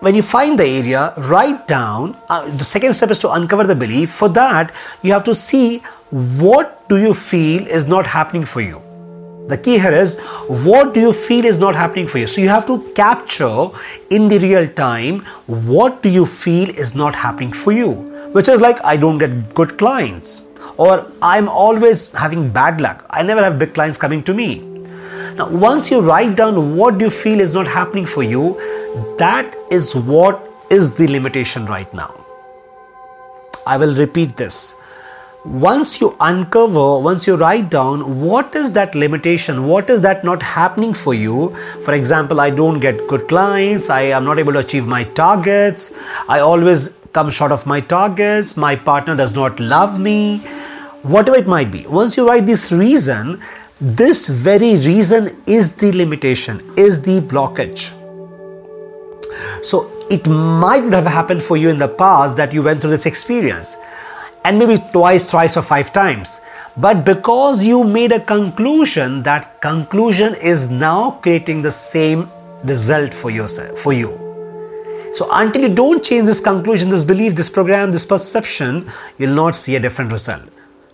when 0.00 0.14
you 0.14 0.22
find 0.22 0.58
the 0.58 0.66
area 0.66 1.12
write 1.32 1.66
down 1.66 2.16
uh, 2.28 2.50
the 2.56 2.64
second 2.64 2.94
step 2.94 3.10
is 3.10 3.18
to 3.20 3.32
uncover 3.32 3.64
the 3.64 3.74
belief. 3.74 4.10
For 4.10 4.28
that 4.30 4.72
you 5.02 5.12
have 5.12 5.24
to 5.24 5.34
see 5.34 5.82
what 6.46 6.88
do 6.88 6.98
you 6.98 7.12
feel 7.14 7.66
is 7.66 7.86
not 7.86 8.06
happening 8.06 8.44
for 8.44 8.60
you 8.60 8.82
the 9.48 9.58
key 9.58 9.78
here 9.78 9.92
is 9.92 10.18
what 10.66 10.94
do 10.94 11.00
you 11.00 11.12
feel 11.12 11.44
is 11.44 11.58
not 11.58 11.74
happening 11.74 12.06
for 12.06 12.18
you? 12.18 12.26
So 12.26 12.40
you 12.40 12.48
have 12.48 12.66
to 12.66 12.78
capture 12.94 13.68
in 14.10 14.28
the 14.28 14.38
real 14.38 14.68
time 14.68 15.20
what 15.46 16.02
do 16.02 16.08
you 16.08 16.26
feel 16.26 16.68
is 16.70 16.94
not 16.94 17.14
happening 17.14 17.52
for 17.52 17.72
you, 17.72 17.92
which 18.32 18.48
is 18.48 18.60
like 18.60 18.82
I 18.84 18.96
don't 18.96 19.18
get 19.18 19.54
good 19.54 19.78
clients 19.78 20.42
or 20.76 21.10
I'm 21.20 21.48
always 21.48 22.12
having 22.12 22.50
bad 22.50 22.80
luck. 22.80 23.06
I 23.10 23.22
never 23.22 23.42
have 23.42 23.58
big 23.58 23.74
clients 23.74 23.98
coming 23.98 24.22
to 24.24 24.34
me. 24.34 24.60
Now, 25.36 25.50
once 25.50 25.90
you 25.90 26.00
write 26.00 26.36
down 26.36 26.76
what 26.76 27.00
you 27.00 27.10
feel 27.10 27.40
is 27.40 27.54
not 27.54 27.66
happening 27.66 28.06
for 28.06 28.22
you, 28.22 28.56
that 29.18 29.56
is 29.70 29.94
what 29.94 30.48
is 30.70 30.94
the 30.94 31.08
limitation 31.08 31.66
right 31.66 31.92
now. 31.94 32.24
I 33.66 33.76
will 33.78 33.94
repeat 33.94 34.36
this 34.36 34.74
once 35.44 36.00
you 36.00 36.16
uncover, 36.20 37.00
once 37.00 37.26
you 37.26 37.36
write 37.36 37.68
down 37.68 38.20
what 38.20 38.54
is 38.54 38.72
that 38.72 38.94
limitation, 38.94 39.66
what 39.66 39.90
is 39.90 40.00
that 40.02 40.22
not 40.22 40.40
happening 40.40 40.94
for 40.94 41.14
you. 41.14 41.48
For 41.82 41.94
example, 41.94 42.40
I 42.40 42.50
don't 42.50 42.78
get 42.78 43.08
good 43.08 43.26
clients, 43.26 43.90
I 43.90 44.02
am 44.02 44.24
not 44.24 44.38
able 44.38 44.52
to 44.52 44.60
achieve 44.60 44.86
my 44.86 45.02
targets, 45.02 45.92
I 46.28 46.38
always 46.38 46.96
come 47.12 47.28
short 47.28 47.50
of 47.50 47.66
my 47.66 47.80
targets, 47.80 48.56
my 48.56 48.76
partner 48.76 49.16
does 49.16 49.34
not 49.34 49.58
love 49.58 49.98
me, 50.00 50.38
whatever 51.02 51.36
it 51.36 51.48
might 51.48 51.72
be. 51.72 51.84
Once 51.88 52.16
you 52.16 52.26
write 52.26 52.46
this 52.46 52.70
reason, 52.70 53.40
this 53.80 54.28
very 54.28 54.76
reason 54.76 55.28
is 55.48 55.72
the 55.72 55.90
limitation, 55.92 56.62
is 56.76 57.02
the 57.02 57.20
blockage. 57.20 57.98
So 59.64 59.90
it 60.08 60.28
might 60.28 60.92
have 60.92 61.06
happened 61.06 61.42
for 61.42 61.56
you 61.56 61.68
in 61.68 61.78
the 61.78 61.88
past 61.88 62.36
that 62.36 62.52
you 62.52 62.62
went 62.62 62.80
through 62.80 62.90
this 62.90 63.06
experience 63.06 63.76
and 64.44 64.58
maybe 64.58 64.76
twice, 64.92 65.30
thrice, 65.30 65.56
or 65.56 65.62
five 65.62 65.92
times. 65.92 66.40
But 66.76 67.04
because 67.04 67.66
you 67.66 67.84
made 67.84 68.12
a 68.12 68.20
conclusion, 68.20 69.22
that 69.22 69.60
conclusion 69.60 70.34
is 70.34 70.70
now 70.70 71.12
creating 71.22 71.62
the 71.62 71.70
same 71.70 72.30
result 72.64 73.14
for 73.14 73.30
yourself, 73.30 73.78
for 73.78 73.92
you. 73.92 74.18
So 75.12 75.28
until 75.30 75.62
you 75.62 75.74
don't 75.74 76.02
change 76.02 76.26
this 76.26 76.40
conclusion, 76.40 76.88
this 76.88 77.04
belief, 77.04 77.34
this 77.34 77.50
program, 77.50 77.90
this 77.90 78.06
perception, 78.06 78.86
you'll 79.18 79.34
not 79.34 79.54
see 79.54 79.76
a 79.76 79.80
different 79.80 80.10
result. 80.10 80.48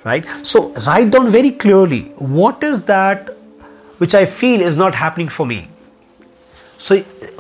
Right? 0.04 0.24
So 0.42 0.72
write 0.86 1.10
down 1.10 1.28
very 1.28 1.50
clearly 1.50 2.12
what 2.18 2.62
is 2.62 2.82
that 2.82 3.36
which 3.98 4.14
I 4.14 4.24
feel 4.26 4.60
is 4.60 4.76
not 4.76 4.94
happening 4.94 5.28
for 5.28 5.44
me. 5.44 5.68
So 6.78 6.96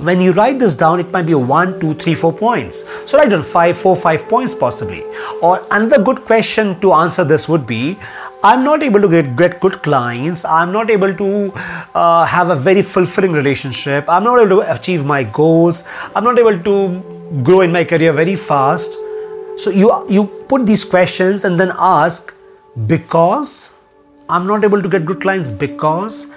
when 0.06 0.20
you 0.20 0.32
write 0.32 0.58
this 0.58 0.74
down, 0.74 0.98
it 1.00 1.10
might 1.12 1.26
be 1.26 1.34
one, 1.34 1.78
two, 1.80 1.94
three, 1.94 2.14
four 2.14 2.32
points. 2.32 2.84
So 3.08 3.18
write 3.18 3.30
down 3.30 3.44
five, 3.44 3.78
four, 3.78 3.94
five 3.94 4.28
points 4.28 4.54
possibly. 4.54 5.04
Or 5.40 5.64
another 5.70 6.02
good 6.02 6.24
question 6.24 6.78
to 6.80 6.92
answer 6.92 7.24
this 7.24 7.48
would 7.48 7.64
be 7.66 7.96
I'm 8.42 8.62
not 8.62 8.82
able 8.82 9.00
to 9.00 9.08
get, 9.08 9.36
get 9.36 9.60
good 9.60 9.82
clients. 9.82 10.44
I'm 10.44 10.72
not 10.72 10.90
able 10.90 11.14
to 11.14 11.52
uh, 11.94 12.24
have 12.24 12.50
a 12.50 12.56
very 12.56 12.82
fulfilling 12.82 13.32
relationship. 13.32 14.08
I'm 14.08 14.24
not 14.24 14.38
able 14.38 14.62
to 14.62 14.74
achieve 14.74 15.04
my 15.04 15.24
goals. 15.24 15.84
I'm 16.14 16.24
not 16.24 16.38
able 16.38 16.58
to 16.58 17.42
grow 17.42 17.62
in 17.62 17.72
my 17.72 17.84
career 17.84 18.12
very 18.12 18.36
fast. 18.36 18.98
So 19.56 19.70
you 19.70 19.90
you 20.08 20.26
put 20.48 20.66
these 20.66 20.84
questions 20.84 21.44
and 21.44 21.58
then 21.58 21.72
ask 21.78 22.34
because 22.86 23.72
I'm 24.28 24.46
not 24.46 24.64
able 24.64 24.82
to 24.82 24.88
get 24.88 25.04
good 25.04 25.20
clients 25.20 25.50
because 25.50 26.28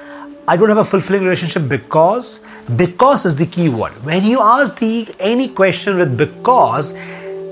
I 0.48 0.58
don't 0.58 0.70
have 0.70 0.80
a 0.80 0.84
fulfilling 0.84 1.24
relationship 1.24 1.70
because 1.70 2.40
because 2.76 3.26
is 3.26 3.36
the 3.36 3.46
key 3.46 3.70
word. 3.70 3.92
When 4.04 4.24
you 4.24 4.40
ask 4.42 4.78
the 4.80 5.08
any 5.20 5.48
question 5.48 5.98
with 5.98 6.18
because, 6.18 6.94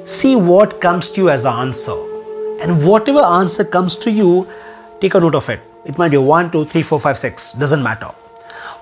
see 0.05 0.35
what 0.35 0.81
comes 0.81 1.09
to 1.11 1.21
you 1.21 1.29
as 1.29 1.45
answer. 1.45 1.97
And 2.63 2.83
whatever 2.85 3.19
answer 3.19 3.63
comes 3.63 3.95
to 3.99 4.11
you, 4.11 4.47
take 5.01 5.13
a 5.13 5.19
note 5.19 5.35
of 5.35 5.47
it. 5.49 5.61
It 5.85 5.97
might 5.97 6.09
be 6.09 6.17
one, 6.17 6.51
two, 6.51 6.65
three, 6.65 6.81
four, 6.81 6.99
five, 6.99 7.17
six, 7.17 7.53
doesn't 7.53 7.81
matter. 7.81 8.11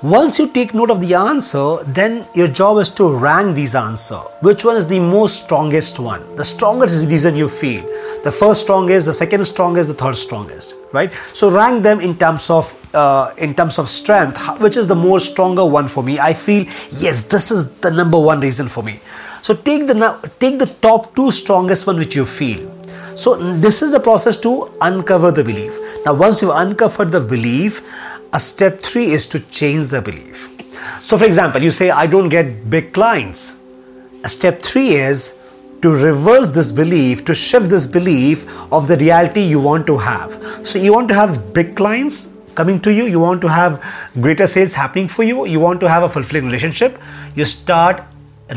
Once 0.03 0.37
you 0.37 0.47
take 0.47 0.75
note 0.75 0.91
of 0.91 1.01
the 1.01 1.15
answer, 1.15 1.77
then 1.87 2.23
your 2.35 2.47
job 2.47 2.77
is 2.77 2.87
to 2.87 3.09
rank 3.09 3.55
these 3.55 3.73
answer. 3.73 4.19
Which 4.41 4.63
one 4.63 4.77
is 4.77 4.85
the 4.85 4.99
most 4.99 5.45
strongest 5.45 5.99
one? 5.99 6.35
The 6.35 6.43
strongest 6.43 6.93
is 6.93 7.05
the 7.07 7.09
reason 7.09 7.35
you 7.35 7.49
feel. 7.49 7.81
The 8.23 8.31
first 8.31 8.61
strongest, 8.61 9.07
the 9.07 9.13
second 9.13 9.43
strongest, 9.45 9.89
the 9.89 9.95
third 9.95 10.15
strongest, 10.15 10.75
right? 10.93 11.11
So 11.33 11.49
rank 11.49 11.81
them 11.81 11.99
in 11.99 12.15
terms 12.15 12.51
of 12.51 12.75
uh, 12.93 13.33
in 13.39 13.55
terms 13.55 13.79
of 13.79 13.89
strength. 13.89 14.37
Which 14.61 14.77
is 14.77 14.85
the 14.85 14.95
more 14.95 15.19
stronger 15.19 15.65
one 15.65 15.87
for 15.87 16.03
me? 16.03 16.19
I 16.19 16.31
feel 16.35 16.65
yes, 16.91 17.23
this 17.23 17.49
is 17.49 17.71
the 17.79 17.89
number 17.89 18.19
one 18.19 18.39
reason 18.39 18.67
for 18.67 18.83
me. 18.83 18.99
So 19.41 19.55
take 19.55 19.87
the 19.87 20.29
take 20.39 20.59
the 20.59 20.67
top 20.79 21.15
two 21.15 21.31
strongest 21.31 21.87
one 21.87 21.97
which 21.97 22.15
you 22.15 22.23
feel. 22.23 22.71
So 23.15 23.35
this 23.35 23.81
is 23.81 23.91
the 23.91 23.99
process 23.99 24.37
to 24.41 24.67
uncover 24.79 25.31
the 25.31 25.43
belief. 25.43 25.79
Now 26.05 26.13
once 26.13 26.43
you've 26.43 26.53
uncovered 26.53 27.11
the 27.11 27.19
belief 27.19 27.81
a 28.33 28.39
step 28.39 28.79
three 28.81 29.05
is 29.05 29.27
to 29.27 29.39
change 29.39 29.87
the 29.87 30.01
belief. 30.01 30.53
So, 31.01 31.17
for 31.17 31.25
example, 31.25 31.61
you 31.61 31.71
say, 31.71 31.89
I 31.89 32.07
don't 32.07 32.29
get 32.29 32.69
big 32.69 32.93
clients. 32.93 33.57
A 34.23 34.27
step 34.27 34.61
three 34.61 34.89
is 34.89 35.37
to 35.81 35.91
reverse 35.91 36.49
this 36.49 36.71
belief, 36.71 37.23
to 37.25 37.35
shift 37.35 37.69
this 37.69 37.85
belief 37.85 38.45
of 38.73 38.87
the 38.87 38.97
reality 38.97 39.41
you 39.41 39.61
want 39.61 39.85
to 39.87 39.97
have. 39.97 40.33
So, 40.67 40.79
you 40.79 40.93
want 40.93 41.07
to 41.09 41.15
have 41.15 41.53
big 41.53 41.75
clients 41.75 42.29
coming 42.55 42.79
to 42.81 42.91
you, 42.91 43.05
you 43.05 43.19
want 43.19 43.41
to 43.41 43.47
have 43.47 43.83
greater 44.19 44.47
sales 44.47 44.73
happening 44.73 45.07
for 45.07 45.23
you, 45.23 45.45
you 45.45 45.59
want 45.59 45.79
to 45.79 45.89
have 45.89 46.03
a 46.03 46.09
fulfilling 46.09 46.45
relationship. 46.45 46.99
You 47.35 47.45
start 47.45 48.03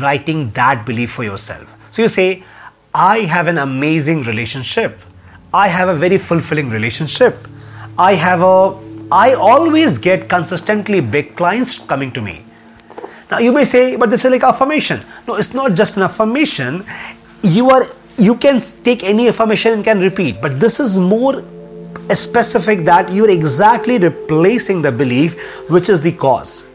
writing 0.01 0.49
that 0.51 0.85
belief 0.85 1.11
for 1.11 1.23
yourself. 1.23 1.77
So, 1.91 2.01
you 2.01 2.07
say, 2.07 2.43
I 2.93 3.19
have 3.19 3.47
an 3.47 3.57
amazing 3.57 4.23
relationship. 4.23 4.99
I 5.53 5.67
have 5.67 5.89
a 5.89 5.93
very 5.93 6.17
fulfilling 6.17 6.69
relationship. 6.69 7.47
I 7.97 8.13
have 8.15 8.41
a 8.41 8.90
I 9.11 9.33
always 9.33 9.97
get 9.97 10.29
consistently 10.29 11.01
big 11.01 11.35
clients 11.35 11.77
coming 11.77 12.13
to 12.13 12.21
me. 12.21 12.45
Now 13.29 13.39
you 13.39 13.51
may 13.51 13.65
say, 13.65 13.97
but 13.97 14.09
this 14.09 14.23
is 14.23 14.31
like 14.31 14.43
affirmation. 14.43 15.01
No, 15.27 15.35
it's 15.35 15.53
not 15.53 15.73
just 15.73 15.97
an 15.97 16.03
affirmation. 16.03 16.85
You 17.43 17.69
are 17.71 17.83
you 18.17 18.35
can 18.35 18.61
take 18.83 19.03
any 19.03 19.27
affirmation 19.27 19.73
and 19.73 19.83
can 19.83 19.99
repeat, 19.99 20.41
but 20.41 20.61
this 20.61 20.79
is 20.79 20.97
more 20.97 21.43
specific 22.09 22.85
that 22.85 23.11
you're 23.11 23.29
exactly 23.29 23.97
replacing 23.97 24.81
the 24.81 24.91
belief 24.91 25.59
which 25.69 25.89
is 25.89 25.99
the 25.99 26.13
cause. 26.13 26.65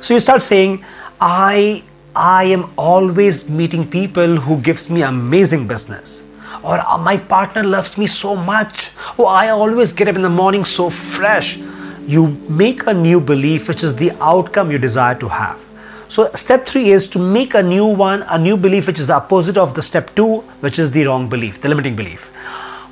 So 0.00 0.14
you 0.14 0.20
start 0.20 0.42
saying, 0.42 0.84
I 1.20 1.84
I 2.16 2.44
am 2.44 2.72
always 2.76 3.48
meeting 3.48 3.88
people 3.88 4.36
who 4.36 4.60
gives 4.60 4.90
me 4.90 5.02
amazing 5.02 5.68
business 5.68 6.24
or 6.64 6.78
my 6.98 7.16
partner 7.16 7.62
loves 7.62 7.98
me 7.98 8.06
so 8.06 8.34
much. 8.34 8.90
Oh, 9.18 9.26
I 9.26 9.48
always 9.50 9.92
get 9.92 10.08
up 10.08 10.16
in 10.16 10.22
the 10.22 10.30
morning 10.30 10.64
so 10.64 10.90
fresh 10.90 11.58
you 12.06 12.28
make 12.48 12.86
a 12.86 12.94
new 12.94 13.20
belief 13.20 13.68
which 13.68 13.82
is 13.82 13.96
the 13.96 14.12
outcome 14.20 14.70
you 14.70 14.78
desire 14.78 15.14
to 15.16 15.28
have. 15.28 15.64
So, 16.08 16.26
step 16.32 16.66
three 16.66 16.90
is 16.90 17.08
to 17.08 17.18
make 17.18 17.54
a 17.54 17.62
new 17.62 17.86
one, 17.86 18.24
a 18.30 18.38
new 18.38 18.56
belief 18.56 18.86
which 18.86 19.00
is 19.00 19.08
the 19.08 19.14
opposite 19.14 19.56
of 19.56 19.74
the 19.74 19.82
step 19.82 20.14
two, 20.14 20.40
which 20.60 20.78
is 20.78 20.90
the 20.90 21.04
wrong 21.06 21.28
belief, 21.28 21.60
the 21.60 21.68
limiting 21.68 21.96
belief. 21.96 22.30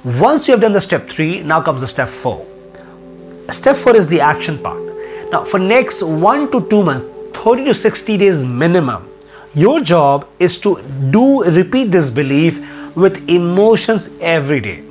Once 0.04 0.48
you 0.48 0.52
have 0.52 0.60
done 0.60 0.72
the 0.72 0.80
step 0.80 1.08
three, 1.08 1.42
now 1.42 1.60
comes 1.60 1.82
the 1.82 1.86
step 1.86 2.08
four. 2.08 2.44
Step 3.48 3.76
four 3.76 3.94
is 3.94 4.08
the 4.08 4.20
action 4.20 4.58
part. 4.58 4.82
Now, 5.30 5.44
for 5.44 5.58
next 5.58 6.02
one 6.02 6.50
to 6.50 6.66
two 6.68 6.82
months, 6.82 7.02
30 7.34 7.64
to 7.64 7.74
60 7.74 8.16
days 8.18 8.44
minimum, 8.44 9.08
your 9.54 9.80
job 9.80 10.26
is 10.38 10.58
to 10.60 10.82
do 11.10 11.44
repeat 11.44 11.92
this 11.92 12.10
belief 12.10 12.96
with 12.96 13.28
emotions 13.28 14.10
every 14.20 14.60
day. 14.60 14.82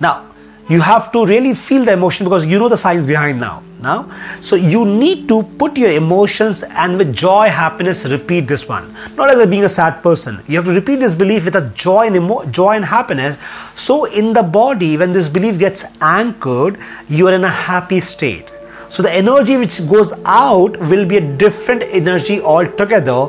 Now, 0.00 0.27
you 0.68 0.80
have 0.80 1.10
to 1.12 1.24
really 1.24 1.54
feel 1.54 1.84
the 1.84 1.92
emotion 1.92 2.24
because 2.24 2.46
you 2.46 2.58
know 2.58 2.68
the 2.68 2.76
science 2.76 3.06
behind 3.06 3.40
now 3.40 3.62
now. 3.80 4.10
So 4.40 4.56
you 4.56 4.84
need 4.84 5.28
to 5.28 5.42
put 5.42 5.76
your 5.76 5.92
emotions 5.92 6.62
and 6.62 6.98
with 6.98 7.14
joy 7.14 7.48
happiness 7.48 8.04
repeat 8.06 8.48
this 8.48 8.68
one. 8.68 8.92
Not 9.16 9.30
as 9.30 9.40
a 9.40 9.46
being 9.46 9.64
a 9.64 9.68
sad 9.68 10.02
person. 10.02 10.40
You 10.46 10.56
have 10.56 10.64
to 10.64 10.72
repeat 10.72 11.00
this 11.00 11.14
belief 11.14 11.44
with 11.44 11.56
a 11.56 11.70
joy 11.70 12.06
and 12.06 12.16
emo- 12.16 12.44
joy 12.46 12.72
and 12.74 12.84
happiness. 12.84 13.38
So 13.74 14.04
in 14.06 14.32
the 14.32 14.42
body 14.42 14.96
when 14.96 15.12
this 15.12 15.28
belief 15.28 15.58
gets 15.58 15.84
anchored 16.00 16.78
you 17.08 17.28
are 17.28 17.34
in 17.34 17.44
a 17.44 17.48
happy 17.48 18.00
state. 18.00 18.52
So 18.90 19.02
the 19.02 19.12
energy 19.12 19.56
which 19.56 19.86
goes 19.88 20.14
out 20.24 20.78
will 20.78 21.06
be 21.06 21.18
a 21.18 21.36
different 21.36 21.82
energy 21.82 22.40
altogether 22.40 23.26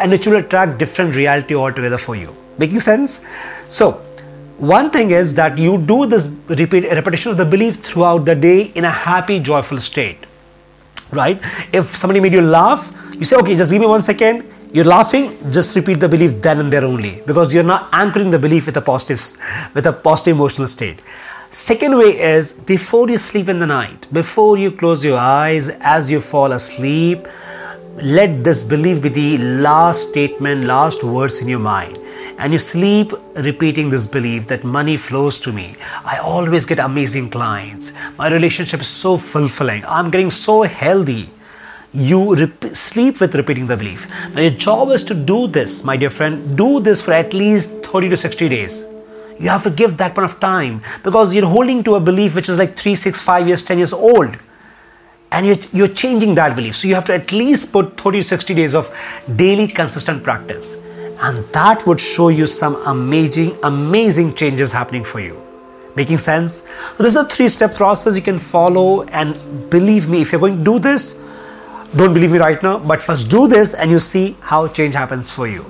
and 0.00 0.12
it 0.12 0.26
will 0.26 0.36
attract 0.36 0.78
different 0.78 1.16
reality 1.16 1.54
altogether 1.54 1.96
for 1.96 2.14
you. 2.14 2.34
Making 2.58 2.80
sense? 2.80 3.20
So 3.68 4.04
one 4.58 4.90
thing 4.90 5.10
is 5.10 5.34
that 5.34 5.56
you 5.56 5.78
do 5.78 6.06
this 6.06 6.28
repeat 6.48 6.84
repetition 6.84 7.32
of 7.32 7.38
the 7.38 7.44
belief 7.44 7.76
throughout 7.76 8.24
the 8.24 8.34
day 8.34 8.62
in 8.74 8.84
a 8.84 8.90
happy 8.90 9.38
joyful 9.40 9.78
state 9.78 10.26
right 11.12 11.38
if 11.72 11.94
somebody 11.94 12.20
made 12.20 12.32
you 12.32 12.42
laugh 12.42 12.92
you 13.14 13.24
say 13.24 13.36
okay 13.36 13.56
just 13.56 13.70
give 13.70 13.80
me 13.80 13.86
one 13.86 14.02
second 14.02 14.44
you're 14.70 14.84
laughing, 14.84 15.30
just 15.50 15.74
repeat 15.76 15.98
the 15.98 16.08
belief 16.08 16.42
then 16.42 16.60
and 16.60 16.70
there 16.70 16.84
only 16.84 17.22
because 17.26 17.54
you're 17.54 17.64
not 17.64 17.88
anchoring 17.90 18.30
the 18.30 18.38
belief 18.38 18.66
with 18.66 18.76
a 18.76 18.82
positive 18.82 19.18
with 19.74 19.86
a 19.86 19.92
positive 19.94 20.36
emotional 20.36 20.66
state. 20.66 21.02
Second 21.48 21.96
way 21.96 22.10
is 22.20 22.52
before 22.52 23.08
you 23.08 23.16
sleep 23.16 23.48
in 23.48 23.60
the 23.60 23.66
night, 23.66 24.06
before 24.12 24.58
you 24.58 24.70
close 24.70 25.02
your 25.02 25.16
eyes, 25.16 25.70
as 25.80 26.12
you 26.12 26.20
fall 26.20 26.52
asleep, 26.52 27.26
let 28.02 28.44
this 28.44 28.62
belief 28.62 29.00
be 29.00 29.08
the 29.08 29.38
last 29.38 30.10
statement, 30.10 30.64
last 30.64 31.02
words 31.02 31.40
in 31.40 31.48
your 31.48 31.60
mind. 31.60 31.98
And 32.38 32.52
you 32.52 32.58
sleep 32.58 33.12
repeating 33.36 33.90
this 33.90 34.06
belief 34.06 34.46
that 34.46 34.62
money 34.64 34.96
flows 34.96 35.40
to 35.40 35.52
me. 35.52 35.74
I 36.04 36.18
always 36.18 36.64
get 36.64 36.78
amazing 36.78 37.30
clients. 37.30 37.92
My 38.16 38.28
relationship 38.28 38.80
is 38.80 38.86
so 38.86 39.16
fulfilling. 39.16 39.84
I'm 39.86 40.10
getting 40.10 40.30
so 40.30 40.62
healthy 40.62 41.30
you 41.92 42.34
rep- 42.34 42.64
sleep 42.64 43.20
with 43.20 43.34
repeating 43.34 43.66
the 43.66 43.76
belief. 43.76 44.06
Now, 44.34 44.42
your 44.42 44.50
job 44.50 44.90
is 44.90 45.02
to 45.04 45.14
do 45.14 45.46
this, 45.46 45.84
my 45.84 45.96
dear 45.96 46.10
friend. 46.10 46.56
Do 46.56 46.80
this 46.80 47.00
for 47.02 47.12
at 47.12 47.32
least 47.32 47.84
30 47.86 48.10
to 48.10 48.16
60 48.16 48.48
days. 48.48 48.84
You 49.38 49.48
have 49.48 49.62
to 49.62 49.70
give 49.70 49.96
that 49.98 50.14
point 50.14 50.30
of 50.30 50.40
time 50.40 50.82
because 51.02 51.34
you're 51.34 51.46
holding 51.46 51.82
to 51.84 51.94
a 51.94 52.00
belief 52.00 52.34
which 52.34 52.48
is 52.48 52.58
like 52.58 52.76
3, 52.76 52.94
6, 52.94 53.22
5 53.22 53.48
years, 53.48 53.64
10 53.64 53.78
years 53.78 53.92
old. 53.92 54.36
And 55.30 55.46
you're, 55.46 55.56
you're 55.72 55.88
changing 55.88 56.34
that 56.36 56.56
belief. 56.56 56.74
So 56.74 56.88
you 56.88 56.94
have 56.94 57.04
to 57.06 57.14
at 57.14 57.32
least 57.32 57.72
put 57.72 58.00
30 58.00 58.20
to 58.20 58.24
60 58.24 58.54
days 58.54 58.74
of 58.74 58.90
daily 59.36 59.68
consistent 59.68 60.24
practice. 60.24 60.76
And 61.20 61.44
that 61.52 61.86
would 61.86 62.00
show 62.00 62.28
you 62.28 62.46
some 62.46 62.76
amazing, 62.86 63.52
amazing 63.62 64.34
changes 64.34 64.72
happening 64.72 65.04
for 65.04 65.20
you. 65.20 65.42
Making 65.96 66.18
sense? 66.18 66.62
So 66.96 67.02
this 67.02 67.16
is 67.16 67.16
a 67.16 67.24
three 67.24 67.48
step 67.48 67.74
process 67.74 68.14
you 68.14 68.22
can 68.22 68.38
follow. 68.38 69.02
And 69.04 69.34
believe 69.68 70.08
me, 70.08 70.22
if 70.22 70.30
you're 70.30 70.40
going 70.40 70.58
to 70.58 70.64
do 70.64 70.78
this, 70.78 71.14
don't 71.96 72.14
believe 72.14 72.32
me 72.32 72.38
right 72.38 72.62
now, 72.62 72.78
but 72.78 73.02
first 73.02 73.30
do 73.30 73.48
this 73.48 73.74
and 73.74 73.90
you 73.90 73.98
see 73.98 74.36
how 74.40 74.68
change 74.68 74.94
happens 74.94 75.32
for 75.32 75.48
you. 75.48 75.64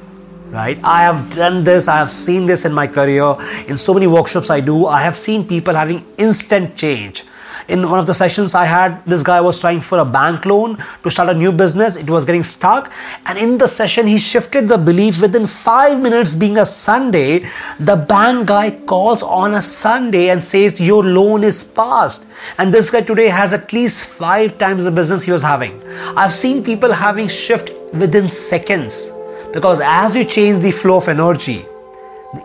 Right? 0.51 0.83
I 0.83 1.03
have 1.03 1.31
done 1.31 1.63
this, 1.63 1.89
I 1.89 1.97
have 1.97 2.11
seen 2.11 2.47
this 2.47 2.65
in 2.65 2.73
my 2.73 2.87
career. 2.87 3.37
In 3.69 3.77
so 3.77 3.95
many 3.95 4.07
workshops 4.07 4.51
I 4.51 4.61
do, 4.61 4.87
I 4.87 5.03
have 5.03 5.17
seen 5.17 5.47
people 5.47 5.75
having 5.75 6.05
instant 6.17 6.77
change 6.77 7.25
in 7.69 7.89
one 7.89 7.99
of 7.99 8.07
the 8.07 8.15
sessions 8.15 8.55
I 8.55 8.65
had, 8.65 9.05
this 9.05 9.23
guy 9.23 9.41
was 9.41 9.61
trying 9.61 9.81
for 9.81 9.99
a 9.99 10.05
bank 10.05 10.47
loan 10.47 10.79
to 11.03 11.11
start 11.11 11.29
a 11.29 11.35
new 11.35 11.53
business. 11.53 11.97
It 11.97 12.09
was 12.09 12.25
getting 12.25 12.43
stuck. 12.43 12.93
And 13.27 13.39
in 13.39 13.59
the 13.59 13.69
session, 13.69 14.07
he 14.07 14.19
shifted 14.19 14.69
the 14.69 14.79
belief 14.79 15.21
within 15.21 15.47
five 15.47 16.01
minutes, 16.01 16.35
being 16.35 16.59
a 16.59 16.65
Sunday, 16.65 17.41
the 17.79 17.97
bank 17.97 18.49
guy 18.49 18.71
calls 18.71 19.23
on 19.23 19.55
a 19.55 19.63
Sunday 19.63 20.31
and 20.31 20.43
says, 20.43 20.81
Your 20.81 21.05
loan 21.05 21.45
is 21.45 21.63
passed. 21.63 22.27
And 22.57 22.73
this 22.73 22.91
guy 22.91 23.03
today 23.03 23.29
has 23.29 23.53
at 23.53 23.73
least 23.73 24.19
five 24.19 24.59
times 24.59 24.85
the 24.85 24.91
business 24.91 25.25
he 25.25 25.33
was 25.33 25.43
having. 25.43 25.83
I've 26.17 26.33
seen 26.33 26.65
people 26.65 26.93
having 26.93 27.29
shift 27.29 27.71
within 27.93 28.29
seconds 28.29 29.13
because 29.53 29.81
as 29.83 30.15
you 30.15 30.25
change 30.25 30.63
the 30.63 30.71
flow 30.71 30.99
of 30.99 31.09
energy 31.09 31.65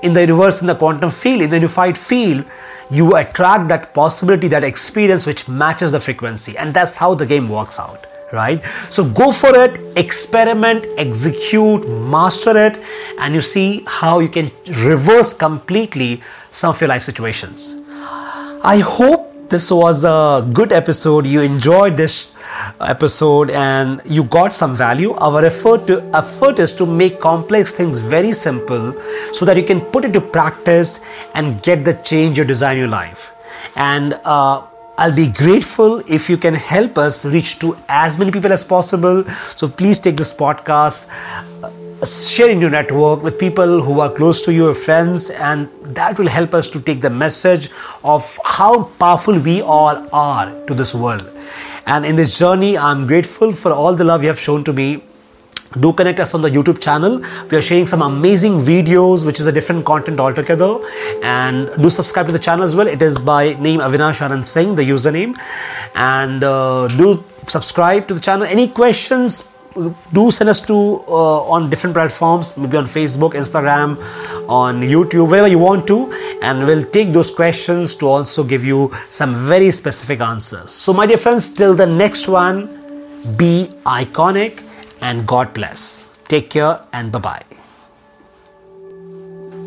in 0.02 0.14
the 0.14 0.22
universe, 0.22 0.62
in 0.62 0.68
the 0.68 0.76
quantum 0.76 1.10
field, 1.10 1.42
in 1.42 1.50
the 1.50 1.58
unified 1.58 1.98
field, 1.98 2.46
you 2.90 3.16
attract 3.16 3.68
that 3.70 3.94
possibility, 3.94 4.48
that 4.48 4.64
experience 4.64 5.26
which 5.26 5.48
matches 5.48 5.92
the 5.92 6.00
frequency. 6.00 6.58
And 6.58 6.74
that's 6.74 6.98
how 6.98 7.16
the 7.16 7.26
game 7.26 7.50
works 7.50 7.80
out, 7.80 8.08
right? 8.32 8.64
So 8.90 9.04
go 9.04 9.32
for 9.32 9.56
it, 9.60 9.80
experiment, 9.98 10.86
execute, 10.98 11.88
master 11.88 12.58
it, 12.58 12.80
and 13.20 13.34
you 13.34 13.42
see 13.42 13.84
how 13.88 14.20
you 14.20 14.30
can 14.30 14.52
reverse 14.86 15.34
completely 15.34 16.22
some 16.52 16.72
of 16.72 16.82
your 16.82 16.90
life 16.90 17.04
situations. 17.04 17.82
I 18.66 18.80
hope 18.80 19.33
this 19.50 19.72
was 19.72 20.04
a 20.04 20.48
good 20.54 20.72
episode. 20.72 21.28
You 21.28 21.42
enjoyed 21.42 21.96
this 21.98 22.36
episode 22.80 23.52
and 23.52 24.02
you 24.06 24.24
got 24.24 24.54
some 24.54 24.76
value. 24.76 25.14
Our 25.14 25.46
effort 25.46 25.88
to 25.88 26.02
effort 26.14 26.60
is 26.60 26.74
to 26.76 26.86
make 26.86 27.20
complex 27.20 27.78
things 27.78 28.00
very 28.00 28.32
simple 28.32 28.94
so 29.32 29.46
that 29.46 29.58
you 29.58 29.64
can 29.64 29.82
put 29.82 30.06
it 30.06 30.14
to 30.14 30.22
practice 30.22 31.00
and 31.36 31.62
get 31.62 31.86
the 31.86 31.94
change 31.94 32.38
you 32.38 32.46
design 32.46 32.78
your 32.78 32.88
life. 32.88 33.32
And 33.76 34.14
uh, 34.26 34.68
I'll 34.98 35.16
be 35.16 35.28
grateful 35.28 36.02
if 36.08 36.30
you 36.30 36.38
can 36.38 36.54
help 36.54 36.98
us 36.98 37.26
reach 37.26 37.60
to 37.60 37.76
as 37.90 38.18
many 38.18 38.32
people 38.32 38.54
as 38.54 38.64
possible. 38.64 39.24
So 39.56 39.68
please 39.68 40.00
take 40.00 40.18
this 40.18 40.34
podcast 40.34 41.10
share 42.06 42.50
in 42.50 42.62
your 42.62 42.70
network 42.70 43.24
with 43.24 43.40
people 43.40 43.82
who 43.82 44.00
are 44.00 44.12
close 44.12 44.42
to 44.44 44.54
you, 44.54 44.66
your 44.66 44.74
friends, 44.74 45.30
and 45.30 45.70
that 45.96 46.18
will 46.18 46.28
help 46.28 46.54
us 46.54 46.68
to 46.70 46.82
take 46.82 47.02
the 47.02 47.10
message 47.10 47.70
of 48.04 48.40
how 48.44 48.86
powerful 49.00 49.40
we 49.40 49.62
all 49.62 50.08
are 50.14 50.52
to 50.68 50.74
this 50.74 50.94
world. 50.94 51.30
And 51.86 52.06
in 52.06 52.16
this 52.16 52.38
journey, 52.40 52.78
I'm 52.78 53.08
grateful 53.08 53.52
for 53.52 53.72
all 53.72 53.96
the 53.96 54.04
love 54.04 54.22
you 54.22 54.30
have 54.30 54.40
shown 54.40 54.64
to 54.66 54.74
me. 54.74 55.04
Do 55.80 55.92
connect 55.92 56.20
us 56.20 56.34
on 56.36 56.42
the 56.42 56.50
YouTube 56.50 56.80
channel. 56.82 57.20
We 57.50 57.58
are 57.58 57.62
sharing 57.62 57.88
some 57.88 58.02
amazing 58.02 58.60
videos, 58.60 59.26
which 59.26 59.40
is 59.40 59.48
a 59.48 59.52
different 59.52 59.86
content 59.86 60.20
altogether. 60.20 60.78
And 61.24 61.70
do 61.82 61.90
subscribe 61.90 62.28
to 62.28 62.32
the 62.32 62.40
channel 62.40 62.64
as 62.64 62.76
well. 62.76 62.88
It 62.88 63.02
is 63.02 63.20
by 63.20 63.54
name 63.56 63.80
Avinash 63.80 64.22
Anand 64.22 64.46
Singh, 64.46 64.76
the 64.76 64.84
username. 64.84 65.36
And 65.96 66.44
uh, 66.44 66.88
do 66.90 67.24
subscribe 67.48 68.08
to 68.08 68.14
the 68.14 68.20
channel. 68.20 68.46
Any 68.46 68.68
questions? 68.68 69.50
Do 70.14 70.32
send 70.32 70.50
us 70.50 70.62
to 70.62 70.76
uh, 71.08 71.54
on 71.56 71.70
different 71.70 71.94
platforms 71.94 72.56
maybe 72.58 72.78
on 72.78 72.86
facebook 72.86 73.34
instagram 73.34 73.98
on 74.48 74.82
youtube 74.82 75.30
wherever 75.30 75.48
you 75.48 75.60
want 75.60 75.88
to 75.88 76.12
and 76.42 76.66
we'll 76.68 76.86
take 76.98 77.14
those 77.14 77.32
questions 77.32 77.96
to 77.96 78.08
also 78.08 78.44
give 78.44 78.66
you 78.66 78.92
some 79.10 79.34
very 79.36 79.72
specific 79.72 80.20
answers. 80.20 80.72
So 80.72 80.94
my 80.94 81.06
dear 81.06 81.18
friends 81.18 81.54
till 81.54 81.74
the 81.74 81.88
next 81.88 82.28
one 82.28 82.68
be 83.38 83.70
iconic 83.86 84.64
and 85.02 85.26
god 85.26 85.54
bless. 85.54 86.18
Take 86.28 86.50
care 86.50 86.82
and 86.94 87.12
bye 87.12 87.20
bye 87.20 87.53